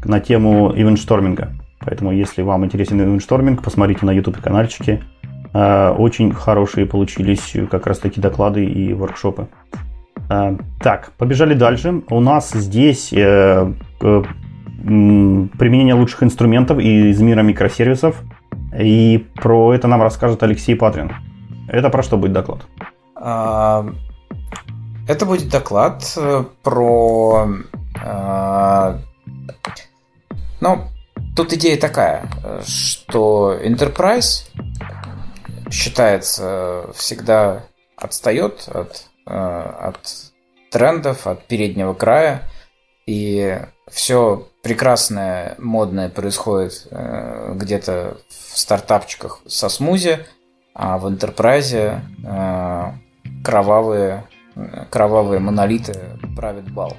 [0.04, 1.52] на тему ивеншторминга.
[1.80, 5.02] Поэтому, если вам интересен ивеншторминг, посмотрите на YouTube-канальчике.
[5.52, 9.48] Э, очень хорошие получились как раз таки доклады и воркшопы.
[10.30, 12.02] Э, так, побежали дальше.
[12.10, 13.12] У нас здесь
[14.80, 18.22] применение лучших инструментов из мира микросервисов.
[18.78, 21.12] И про это нам расскажет Алексей Патрин.
[21.68, 22.60] Это про что будет доклад?
[23.16, 23.86] А,
[25.06, 27.48] это будет доклад э, про...
[28.04, 28.98] А,
[30.60, 30.84] ну,
[31.36, 32.30] тут идея такая,
[32.64, 34.48] что Enterprise
[35.70, 37.64] считается всегда
[37.96, 39.98] отстает от, э, от
[40.70, 42.42] трендов, от переднего края,
[43.06, 43.58] и
[43.90, 50.26] все прекрасное, модное происходит э, где-то в стартапчиках со смузи,
[50.74, 52.00] а в Enterprise
[53.42, 54.28] кровавые,
[54.90, 56.96] кровавые монолиты правят бал.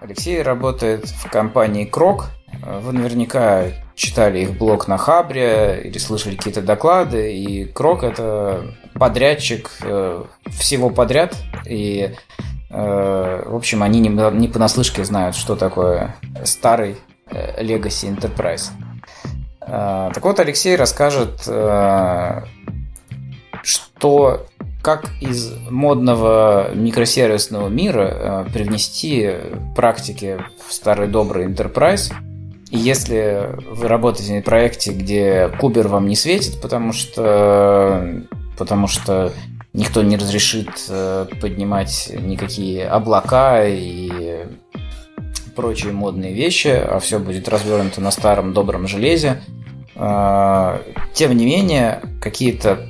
[0.00, 2.30] Алексей работает в компании Крок.
[2.64, 3.66] Вы наверняка
[4.02, 7.32] читали их блог на Хабре или слышали какие-то доклады.
[7.36, 11.36] И Крок это подрядчик э, всего подряд.
[11.66, 12.10] И,
[12.70, 16.96] э, в общем, они не, не понаслышке знают, что такое старый
[17.30, 18.70] э, Legacy Enterprise.
[19.64, 21.42] Так вот, Алексей расскажет,
[23.62, 24.46] что
[24.82, 29.30] как из модного микросервисного мира привнести
[29.76, 32.12] практики в старый добрый enterprise.
[32.72, 38.22] И если вы работаете на проекте, где кубер вам не светит, потому что,
[38.56, 39.30] потому что
[39.74, 44.46] никто не разрешит э, поднимать никакие облака и
[45.54, 49.42] прочие модные вещи, а все будет развернуто на старом добром железе,
[49.94, 50.78] э,
[51.12, 52.88] тем не менее, какие-то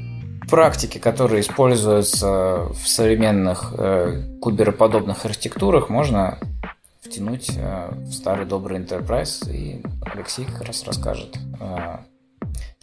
[0.49, 6.39] практики, которые используются в современных э, кубероподобных архитектурах, можно
[7.13, 9.83] втянуть э, в старый добрый Enterprise, и
[10.15, 11.37] Алексей как раз расскажет.
[11.61, 11.99] Э,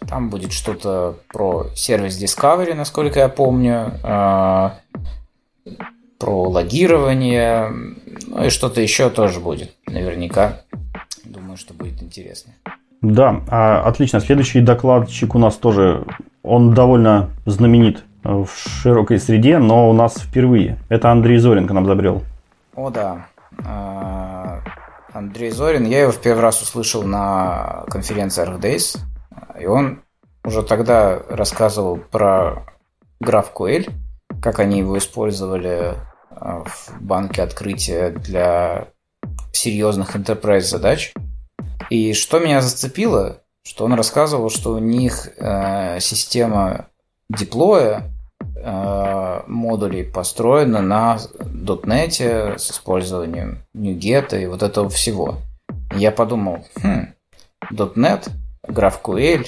[0.07, 4.69] там будет что-то про сервис Discovery, насколько я помню, э,
[6.19, 7.73] про логирование,
[8.27, 10.61] ну и что-то еще тоже будет, наверняка.
[11.23, 12.53] Думаю, что будет интересно.
[13.01, 14.19] Да, а, отлично.
[14.19, 16.05] Следующий докладчик у нас тоже,
[16.43, 20.77] он довольно знаменит в широкой среде, но у нас впервые.
[20.89, 22.21] Это Андрей Зорин к нам забрел.
[22.75, 23.25] О, да.
[23.65, 24.61] А,
[25.13, 28.99] Андрей Зорин, я его в первый раз услышал на конференции ArcDays,
[29.59, 30.03] и он
[30.43, 32.65] уже тогда рассказывал про
[33.23, 33.91] GraphQL,
[34.41, 35.95] как они его использовали
[36.29, 38.87] а, в банке открытия для
[39.51, 41.13] серьезных enterprise задач–
[41.89, 46.87] и что меня зацепило, что он рассказывал, что у них э, система
[47.29, 48.11] деплоя
[49.47, 55.37] модулей построена на .NET с использованием NuGet и вот этого всего.
[55.95, 57.13] Я подумал, хм,
[57.71, 58.29] .NET,
[58.67, 59.45] GraphQL,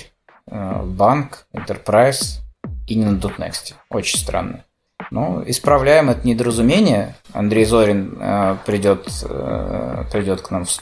[0.48, 2.40] э, банк, Enterprise
[2.88, 3.74] и не на .next.
[3.90, 4.64] Очень странно.
[5.10, 7.16] Ну, исправляем это недоразумение.
[7.34, 10.80] Андрей Зорин э, придет, э, придет к нам в,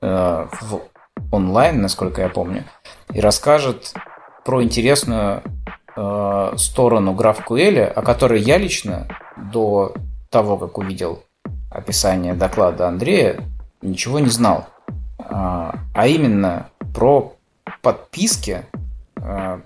[0.00, 0.80] э, в
[1.30, 2.64] онлайн, насколько я помню,
[3.12, 3.94] и расскажет
[4.44, 5.42] про интересную
[5.98, 9.94] э, сторону GraphQL, о которой я лично до
[10.30, 11.22] того, как увидел
[11.70, 13.40] описание доклада Андрея,
[13.82, 14.66] ничего не знал.
[15.18, 17.34] А, а именно про
[17.82, 18.64] подписки
[19.16, 19.60] э,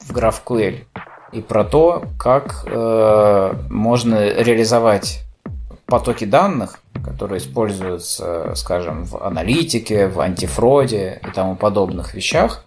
[0.00, 0.84] в GraphQL
[1.32, 5.22] и про то, как э, можно реализовать
[5.86, 12.64] потоки данных которые используются, скажем, в аналитике, в антифроде и тому подобных вещах,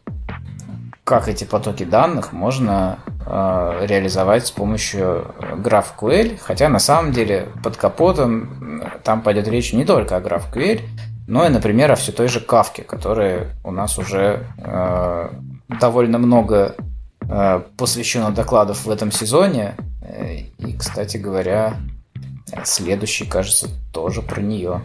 [1.07, 7.77] как эти потоки данных можно э, реализовать с помощью GraphQL, хотя на самом деле под
[7.77, 10.81] капотом там пойдет речь не только о GraphQL,
[11.25, 15.29] но и, например, о все той же Kafka, которая у нас уже э,
[15.79, 16.75] довольно много
[17.21, 19.75] э, посвящено докладов в этом сезоне.
[20.01, 21.77] Э, и, кстати говоря,
[22.63, 24.81] Следующий, кажется, тоже про нее.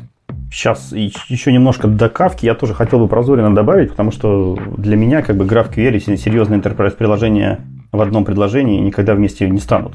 [0.53, 4.97] Сейчас еще немножко до Кавки я тоже хотел бы про Зорина добавить, потому что для
[4.97, 9.95] меня как бы GraphQL и серьезные enterprise приложения в одном предложении никогда вместе не станут.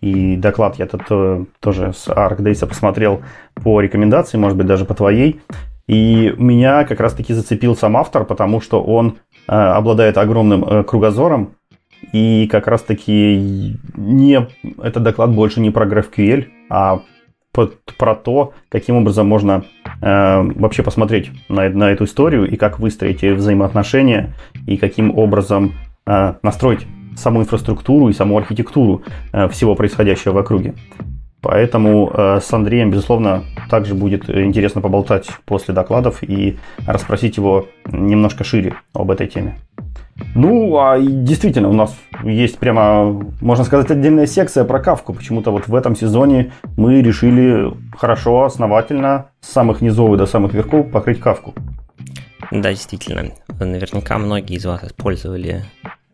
[0.00, 3.20] И доклад я тут э, тоже с ArcDays посмотрел
[3.54, 5.42] по рекомендации, может быть, даже по твоей.
[5.86, 11.50] И меня как раз-таки зацепил сам автор, потому что он э, обладает огромным э, кругозором.
[12.12, 14.48] И как раз-таки не,
[14.82, 17.02] этот доклад больше не про GraphQL, а
[17.66, 19.64] про то, каким образом можно
[20.00, 24.34] э, вообще посмотреть на, на эту историю и как выстроить взаимоотношения
[24.66, 25.74] и каким образом
[26.06, 26.86] э, настроить
[27.16, 29.02] саму инфраструктуру и саму архитектуру
[29.32, 30.74] э, всего происходящего в округе.
[31.40, 38.44] Поэтому э, с Андреем, безусловно, также будет интересно поболтать после докладов и расспросить его немножко
[38.44, 39.56] шире об этой теме.
[40.34, 45.14] Ну, а действительно, у нас есть прямо, можно сказать, отдельная секция про кавку.
[45.14, 50.90] Почему-то вот в этом сезоне мы решили хорошо, основательно, с самых низов до самых верхов
[50.90, 51.54] покрыть кавку.
[52.50, 53.32] Да, действительно.
[53.58, 55.64] Наверняка многие из вас использовали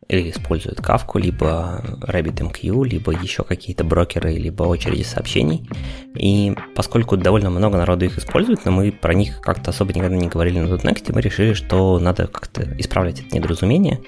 [0.09, 5.68] или используют Kafka, либо RabbitMQ, либо еще какие-то брокеры, либо очереди сообщений.
[6.14, 10.28] И поскольку довольно много народу их использует, но мы про них как-то особо никогда не
[10.28, 14.00] говорили на .next, мы решили, что надо как-то исправлять это недоразумение.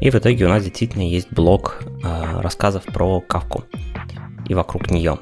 [0.00, 3.64] И в итоге у нас действительно есть блок э, рассказов про Kafka
[4.48, 5.18] и вокруг нее.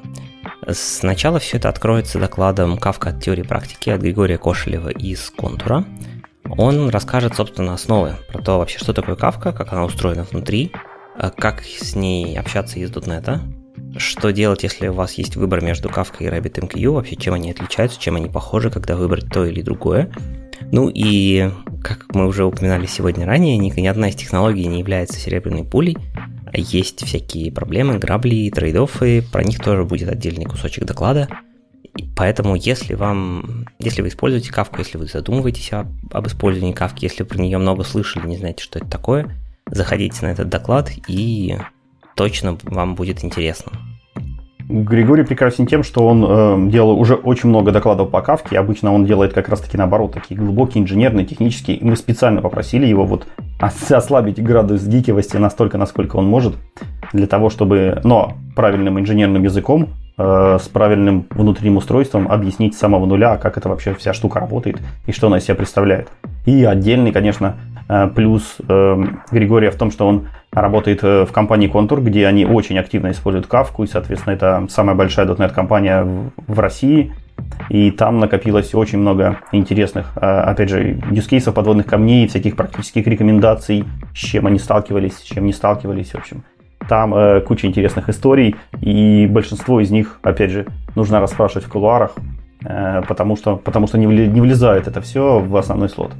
[0.69, 5.85] Сначала все это откроется докладом Kafka от теории практики от Григория Кошелева из Контура–
[6.49, 10.71] он расскажет, собственно, основы про то вообще, что такое Kafka, как она устроена внутри,
[11.17, 13.39] э, как с ней общаться из .NET,
[13.97, 17.99] что делать, если у вас есть выбор между Kafka и RabbitMQ, вообще чем они отличаются,
[17.99, 20.11] чем они похожи, когда выбрать то или другое.
[20.71, 21.49] Ну и,
[21.83, 25.97] как мы уже упоминали сегодня ранее, ни, ни одна из технологий не является серебряной пулей.
[26.53, 31.27] Есть всякие проблемы, грабли, трейдофы, про них тоже будет отдельный кусочек доклада–
[32.15, 37.23] Поэтому, если вам, если вы используете кавку, если вы задумываетесь об, об использовании кавки, если
[37.23, 39.37] про нее много слышали, не знаете, что это такое,
[39.69, 41.57] заходите на этот доклад и
[42.15, 43.71] точно вам будет интересно.
[44.69, 48.57] Григорий прекрасен тем, что он э, делал уже очень много докладов по кавке.
[48.57, 51.75] Обычно он делает как раз-таки наоборот, такие глубокие, инженерные, технические.
[51.75, 53.27] И мы специально попросили его вот
[53.59, 56.55] ослабить градус гикивости настолько, насколько он может,
[57.11, 59.89] для того, чтобы, но правильным инженерным языком
[60.21, 65.11] с правильным внутренним устройством объяснить с самого нуля, как это вообще вся штука работает и
[65.11, 66.09] что она из себя представляет.
[66.45, 67.57] И отдельный, конечно,
[67.87, 72.77] э, плюс э, Григория в том, что он работает в компании Contour, где они очень
[72.77, 76.05] активно используют кавку, и, соответственно, это самая большая .NET компания
[76.45, 77.13] в России,
[77.69, 84.17] и там накопилось очень много интересных, опять же, юзкейсов, подводных камней, всяких практических рекомендаций, с
[84.17, 86.43] чем они сталкивались, с чем не сталкивались, в общем.
[86.87, 90.65] Там э, куча интересных историй, и большинство из них, опять же,
[90.95, 92.13] нужно расспрашивать в кулуарах,
[92.65, 96.11] э, потому, что, потому что не, не влезает это все в основной слот.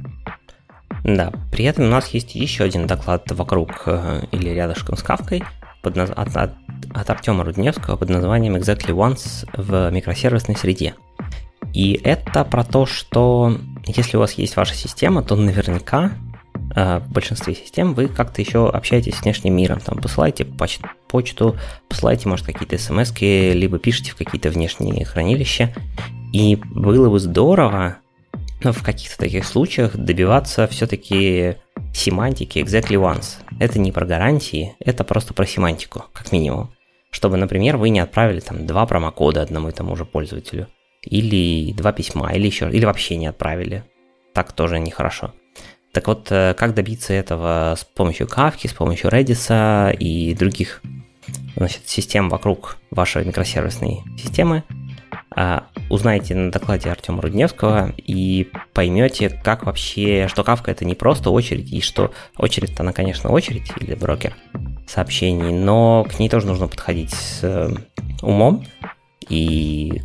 [1.04, 5.42] Да, при этом у нас есть еще один доклад вокруг э, или рядышком с Кавкой
[5.82, 6.52] под, от, от,
[6.94, 10.94] от Артема Рудневского под названием Exactly Once в микросервисной среде.
[11.72, 13.56] И это про то, что
[13.86, 16.12] если у вас есть ваша система, то наверняка
[16.74, 21.56] в большинстве систем вы как-то еще общаетесь с внешним миром, там посылаете поч- почту,
[21.88, 25.74] посылаете, может, какие-то смс либо пишете в какие-то внешние хранилища.
[26.32, 27.98] И было бы здорово
[28.64, 31.56] ну, в каких-то таких случаях добиваться все-таки
[31.92, 33.38] семантики exactly once.
[33.58, 36.70] Это не про гарантии, это просто про семантику, как минимум.
[37.10, 40.68] Чтобы, например, вы не отправили там два промокода одному и тому же пользователю.
[41.02, 43.84] Или два письма, или еще, или вообще не отправили.
[44.32, 45.32] Так тоже нехорошо.
[45.92, 50.82] Так вот, э, как добиться этого с помощью Kafka, с помощью Redis и других
[51.56, 54.64] значит, систем вокруг вашей микросервисной системы,
[55.34, 61.30] а, узнаете на докладе Артема Рудневского и поймете, как вообще, что Kafka это не просто
[61.30, 64.34] очередь, и что очередь она, конечно, очередь или брокер
[64.86, 67.74] сообщений, но к ней тоже нужно подходить с э,
[68.20, 68.64] умом
[69.28, 70.02] и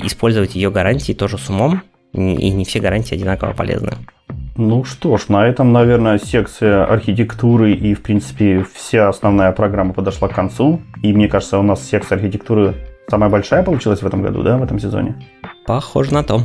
[0.00, 1.82] использовать ее гарантии тоже с умом,
[2.12, 3.92] и не все гарантии одинаково полезны.
[4.56, 10.26] Ну что ж, на этом, наверное, секция архитектуры и, в принципе, вся основная программа подошла
[10.28, 10.80] к концу.
[11.02, 12.74] И мне кажется, у нас секция архитектуры
[13.08, 15.14] самая большая получилась в этом году, да, в этом сезоне?
[15.64, 16.40] Похоже на то.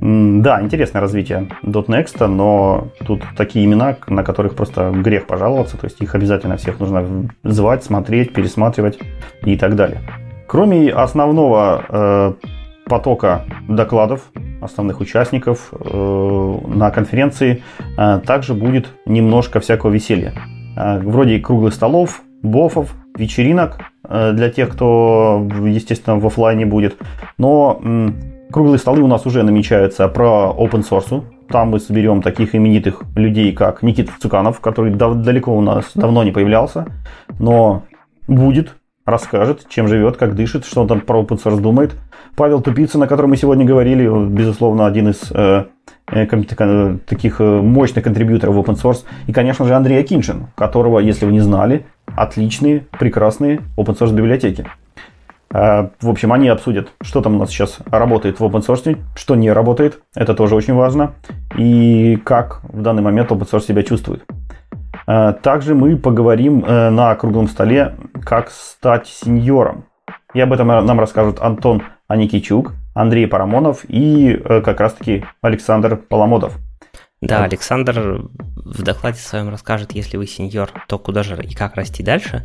[0.00, 6.00] Да, интересное развитие .next, но тут такие имена, на которых просто грех пожаловаться, то есть
[6.00, 8.98] их обязательно всех нужно звать, смотреть, пересматривать
[9.44, 10.00] и так далее.
[10.48, 12.32] Кроме основного э,
[12.92, 14.30] потока докладов
[14.60, 17.62] основных участников э, на конференции
[17.96, 20.34] э, также будет немножко всякого веселья.
[20.76, 26.96] Э, вроде круглых столов, бофов, вечеринок для тех, кто, естественно, в офлайне будет.
[27.38, 27.80] Но
[28.50, 31.22] круглые столы у нас уже намечаются про open source.
[31.48, 36.32] Там мы соберем таких именитых людей, как Никита Цуканов, который далеко у нас давно не
[36.32, 36.86] появлялся,
[37.38, 37.84] но
[38.28, 38.74] будет,
[39.06, 41.92] расскажет, чем живет, как дышит, что он там про open source думает.
[42.34, 45.66] Павел Тупицын, о котором мы сегодня говорили, он, безусловно, один из э,
[46.10, 49.04] э, таких э, мощных контрибьюторов в open source.
[49.26, 51.84] И, конечно же, Андрей Акиншин, которого, если вы не знали,
[52.16, 54.66] отличные, прекрасные open source библиотеки.
[55.52, 59.34] Э, в общем, они обсудят, что там у нас сейчас работает в open source, что
[59.34, 61.12] не работает, это тоже очень важно,
[61.56, 64.24] и как в данный момент open source себя чувствует.
[65.06, 69.84] Э, также мы поговорим э, на круглом столе, как стать сеньором.
[70.34, 71.82] И об этом нам расскажут Антон
[72.12, 76.58] Аникичук, Андрей Парамонов и как раз-таки Александр Поломодов.
[77.22, 82.02] Да, Александр в докладе своем расскажет, если вы сеньор, то куда же и как расти
[82.02, 82.44] дальше,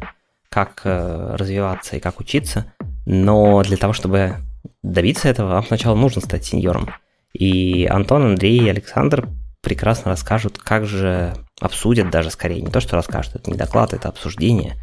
[0.49, 2.71] как развиваться и как учиться.
[3.05, 4.35] Но для того, чтобы
[4.83, 6.89] добиться этого, вам сначала нужно стать сеньором.
[7.33, 9.27] И Антон, Андрей и Александр
[9.61, 14.07] прекрасно расскажут, как же обсудят даже скорее, не то, что расскажут, это не доклад, это
[14.07, 14.75] обсуждение,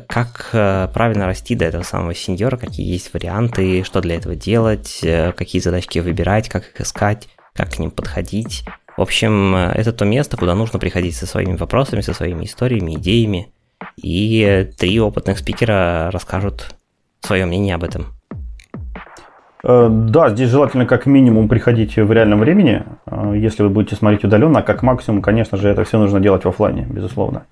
[0.00, 5.00] как э, правильно расти до этого самого сеньора, какие есть варианты, что для этого делать,
[5.02, 8.64] э, какие задачки выбирать, как их искать, как к ним подходить.
[8.96, 12.94] В общем, э, это то место, куда нужно приходить со своими вопросами, со своими историями,
[12.94, 13.52] идеями.
[13.96, 16.74] И три опытных спикера расскажут
[17.20, 18.06] свое мнение об этом.
[19.64, 22.82] Да, здесь желательно как минимум приходить в реальном времени,
[23.32, 26.48] если вы будете смотреть удаленно, а как максимум, конечно же, это все нужно делать в
[26.48, 27.44] офлайне, безусловно.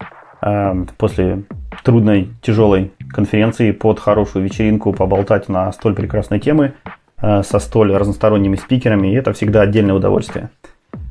[0.42, 1.42] Э, после
[1.84, 6.74] трудной, тяжелой конференции под хорошую вечеринку поболтать на столь прекрасной темы
[7.22, 10.48] со столь разносторонними спикерами, и это всегда отдельное удовольствие.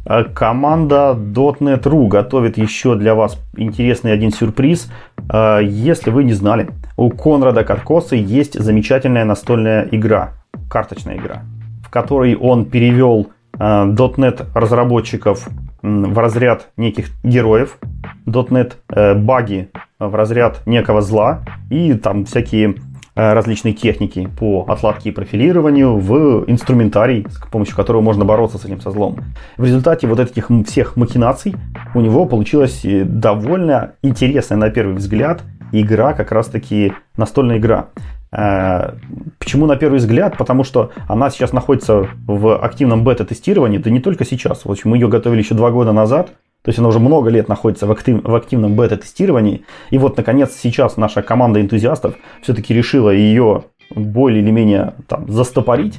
[0.09, 4.91] Э, команда .NET.ru готовит еще для вас интересный один сюрприз.
[5.31, 10.33] Э, если вы не знали, у Конрада Каркоса есть замечательная настольная игра,
[10.69, 11.43] карточная игра,
[11.83, 15.47] в которой он перевел э, .NET разработчиков
[15.81, 17.77] в разряд неких героев,
[18.25, 18.73] .NET
[19.15, 19.69] баги
[19.99, 22.75] в разряд некого зла и там всякие
[23.19, 28.63] Э, различные техники по отладке и профилированию в инструментарий, с помощью которого можно бороться с
[28.63, 29.17] этим со злом.
[29.57, 31.53] В результате вот этих всех махинаций
[31.93, 35.41] у него получилась э, довольно интересная на первый взгляд
[35.73, 37.87] игра, как раз таки настольная игра.
[38.31, 38.93] Э,
[39.39, 40.37] почему на первый взгляд?
[40.37, 44.65] Потому что она сейчас находится в активном бета-тестировании, да не только сейчас.
[44.65, 46.27] В общем, мы ее готовили еще два года назад,
[46.61, 49.65] то есть она уже много лет находится в, актив, в активном бета-тестировании.
[49.89, 53.63] И вот, наконец, сейчас наша команда энтузиастов все-таки решила ее
[53.95, 55.97] более или менее там, застопорить.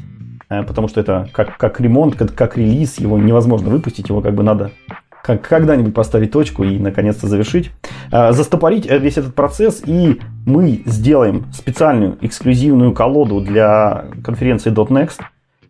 [0.50, 4.34] Э, потому что это как, как ремонт, как, как релиз, его невозможно выпустить, его как
[4.34, 4.70] бы надо
[5.22, 7.70] как, когда-нибудь поставить точку и наконец-то завершить.
[8.12, 15.20] Э, застопорить э, весь этот процесс, и мы сделаем специальную эксклюзивную колоду для конференции .next,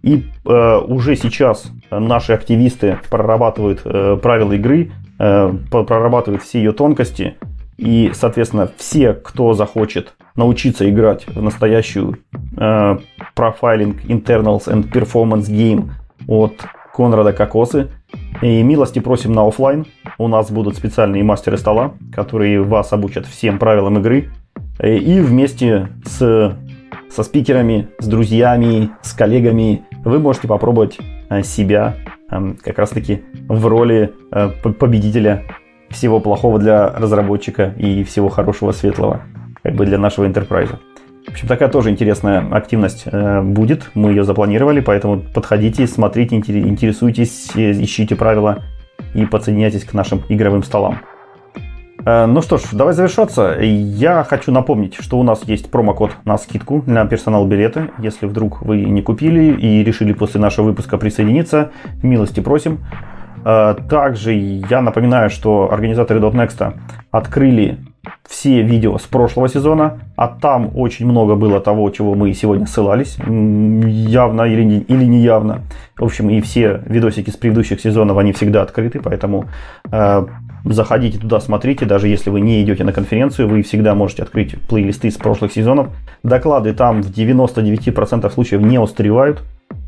[0.02, 7.36] и э, уже сейчас наши активисты прорабатывают э, правила игры, э, прорабатывают все ее тонкости.
[7.76, 12.18] И, соответственно, все, кто захочет научиться играть в настоящую
[12.56, 12.98] э,
[13.34, 15.90] профайлинг Internals and Performance Game
[16.26, 16.62] от
[16.94, 17.88] Конрада Кокосы,
[18.42, 19.86] и милости просим на офлайн.
[20.18, 24.30] У нас будут специальные мастеры стола, которые вас обучат всем правилам игры.
[24.78, 26.56] Э, и вместе с
[27.10, 31.96] со спикерами, с друзьями, с коллегами, вы можете попробовать э, себя
[32.30, 35.42] эм, как раз-таки в роли э, победителя
[35.88, 39.22] всего плохого для разработчика и всего хорошего светлого
[39.62, 40.70] как бы для нашего enterprise.
[41.26, 43.90] В общем, такая тоже интересная активность э, будет.
[43.94, 48.62] Мы ее запланировали, поэтому подходите, смотрите, интересуйтесь, ищите правила
[49.14, 51.00] и подсоединяйтесь к нашим игровым столам.
[52.04, 53.58] Э, ну что ж, давай завершаться.
[53.60, 57.90] Я хочу напомнить, что у нас есть промокод на скидку на персонал билеты.
[57.98, 61.70] Если вдруг вы не купили и решили после нашего выпуска присоединиться,
[62.02, 62.80] милости просим.
[63.44, 66.74] Э, также я напоминаю, что организаторы .next
[67.10, 67.78] открыли
[68.26, 73.16] все видео с прошлого сезона, а там очень много было того, чего мы сегодня ссылались,
[73.18, 75.62] явно или, не, или неявно.
[75.98, 79.46] В общем, и все видосики с предыдущих сезонов, они всегда открыты, поэтому
[79.90, 80.26] э,
[80.64, 85.10] заходите туда, смотрите, даже если вы не идете на конференцию, вы всегда можете открыть плейлисты
[85.10, 85.88] с прошлых сезонов.
[86.22, 89.42] Доклады там в 99% случаев не устаревают.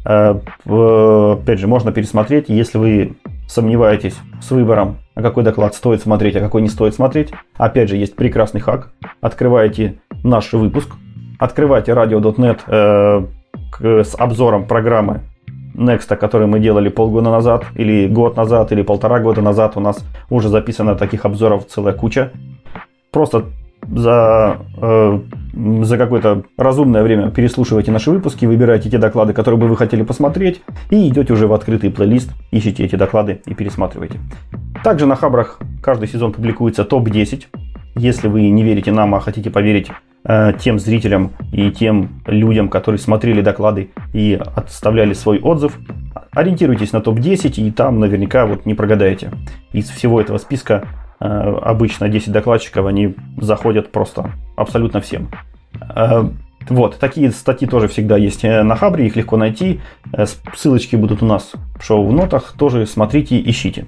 [0.04, 0.34] Э,
[0.64, 3.16] опять же, можно пересмотреть, если вы
[3.48, 7.32] сомневаетесь с выбором, а какой доклад стоит смотреть, а какой не стоит смотреть.
[7.56, 8.92] Опять же, есть прекрасный хак.
[9.20, 10.90] Открываете наш выпуск,
[11.38, 15.22] открывайте radio.net э, с обзором программы
[15.74, 20.04] Next, который мы делали полгода назад, или год назад, или полтора года назад, у нас
[20.28, 22.30] уже записано таких обзоров целая куча.
[23.10, 23.46] Просто
[23.82, 25.20] за, э,
[25.52, 30.62] за какое-то разумное время переслушивайте наши выпуски, выбирайте те доклады, которые бы вы хотели посмотреть,
[30.90, 34.18] и идете уже в открытый плейлист, ищите эти доклады и пересматривайте.
[34.82, 37.44] Также на Хабрах каждый сезон публикуется топ-10.
[37.94, 39.90] Если вы не верите нам, а хотите поверить
[40.24, 45.78] Э, тем зрителям и тем людям, которые смотрели доклады и отставляли свой отзыв.
[46.30, 49.32] Ориентируйтесь на топ-10 и там наверняка вот не прогадаете.
[49.72, 50.86] Из всего этого списка
[51.24, 55.28] обычно 10 докладчиков, они заходят просто абсолютно всем.
[55.94, 56.24] Э,
[56.68, 59.80] Вот, такие статьи тоже всегда есть э, на Хабре, их легко найти.
[60.12, 63.86] Э, ссылочки будут у нас в шоу-нотах, тоже смотрите, ищите.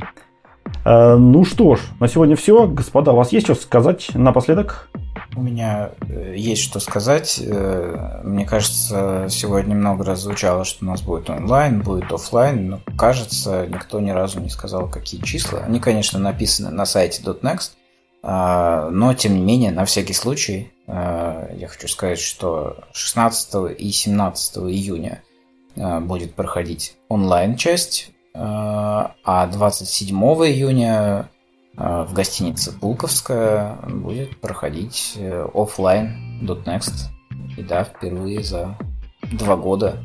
[0.84, 2.66] Э, ну что ж, на сегодня все.
[2.66, 4.88] Господа, у вас есть что сказать напоследок?
[5.36, 5.90] У меня
[6.34, 7.42] есть что сказать.
[8.22, 13.66] Мне кажется, сегодня много раз звучало, что у нас будет онлайн, будет офлайн, но кажется,
[13.66, 15.60] никто ни разу не сказал, какие числа.
[15.60, 17.72] Они, конечно, написаны на сайте .next,
[18.26, 23.90] а, но, тем не менее, на всякий случай, а, я хочу сказать, что 16 и
[23.90, 25.22] 17 июня
[25.76, 31.28] а, будет проходить онлайн-часть, а 27 июня
[31.76, 37.10] в гостинице Пулковская будет проходить э, офлайн .next.
[37.56, 38.76] И да, впервые за
[39.32, 39.98] два года.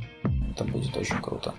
[0.52, 1.54] Это будет очень круто.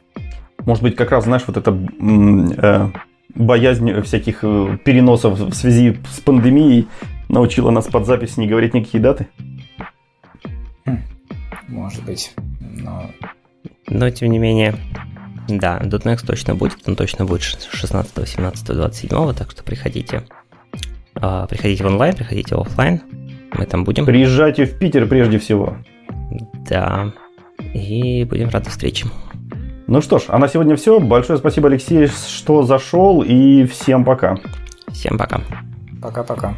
[0.65, 2.91] Может быть, как раз, знаешь, вот это э,
[3.35, 6.89] боязнь всяких э, переносов в связи с пандемией
[7.29, 9.29] научила нас под запись не говорить никакие даты?
[10.85, 10.99] Хм,
[11.69, 13.11] может быть, но...
[13.89, 14.75] Но, тем не менее,
[15.59, 20.25] да, .next точно будет, он точно будет 16, 17, 27, так что приходите.
[21.15, 23.01] А, приходите в онлайн, приходите в офлайн,
[23.53, 24.07] мы там будем.
[24.07, 25.77] Приезжайте в Питер прежде всего.
[26.69, 27.13] Да,
[27.75, 29.09] и будем рады встрече.
[29.87, 31.01] Ну что ж, а на сегодня все.
[31.01, 34.37] Большое спасибо, Алексей, что зашел, и всем пока.
[34.93, 35.41] Всем пока.
[36.01, 36.55] Пока-пока.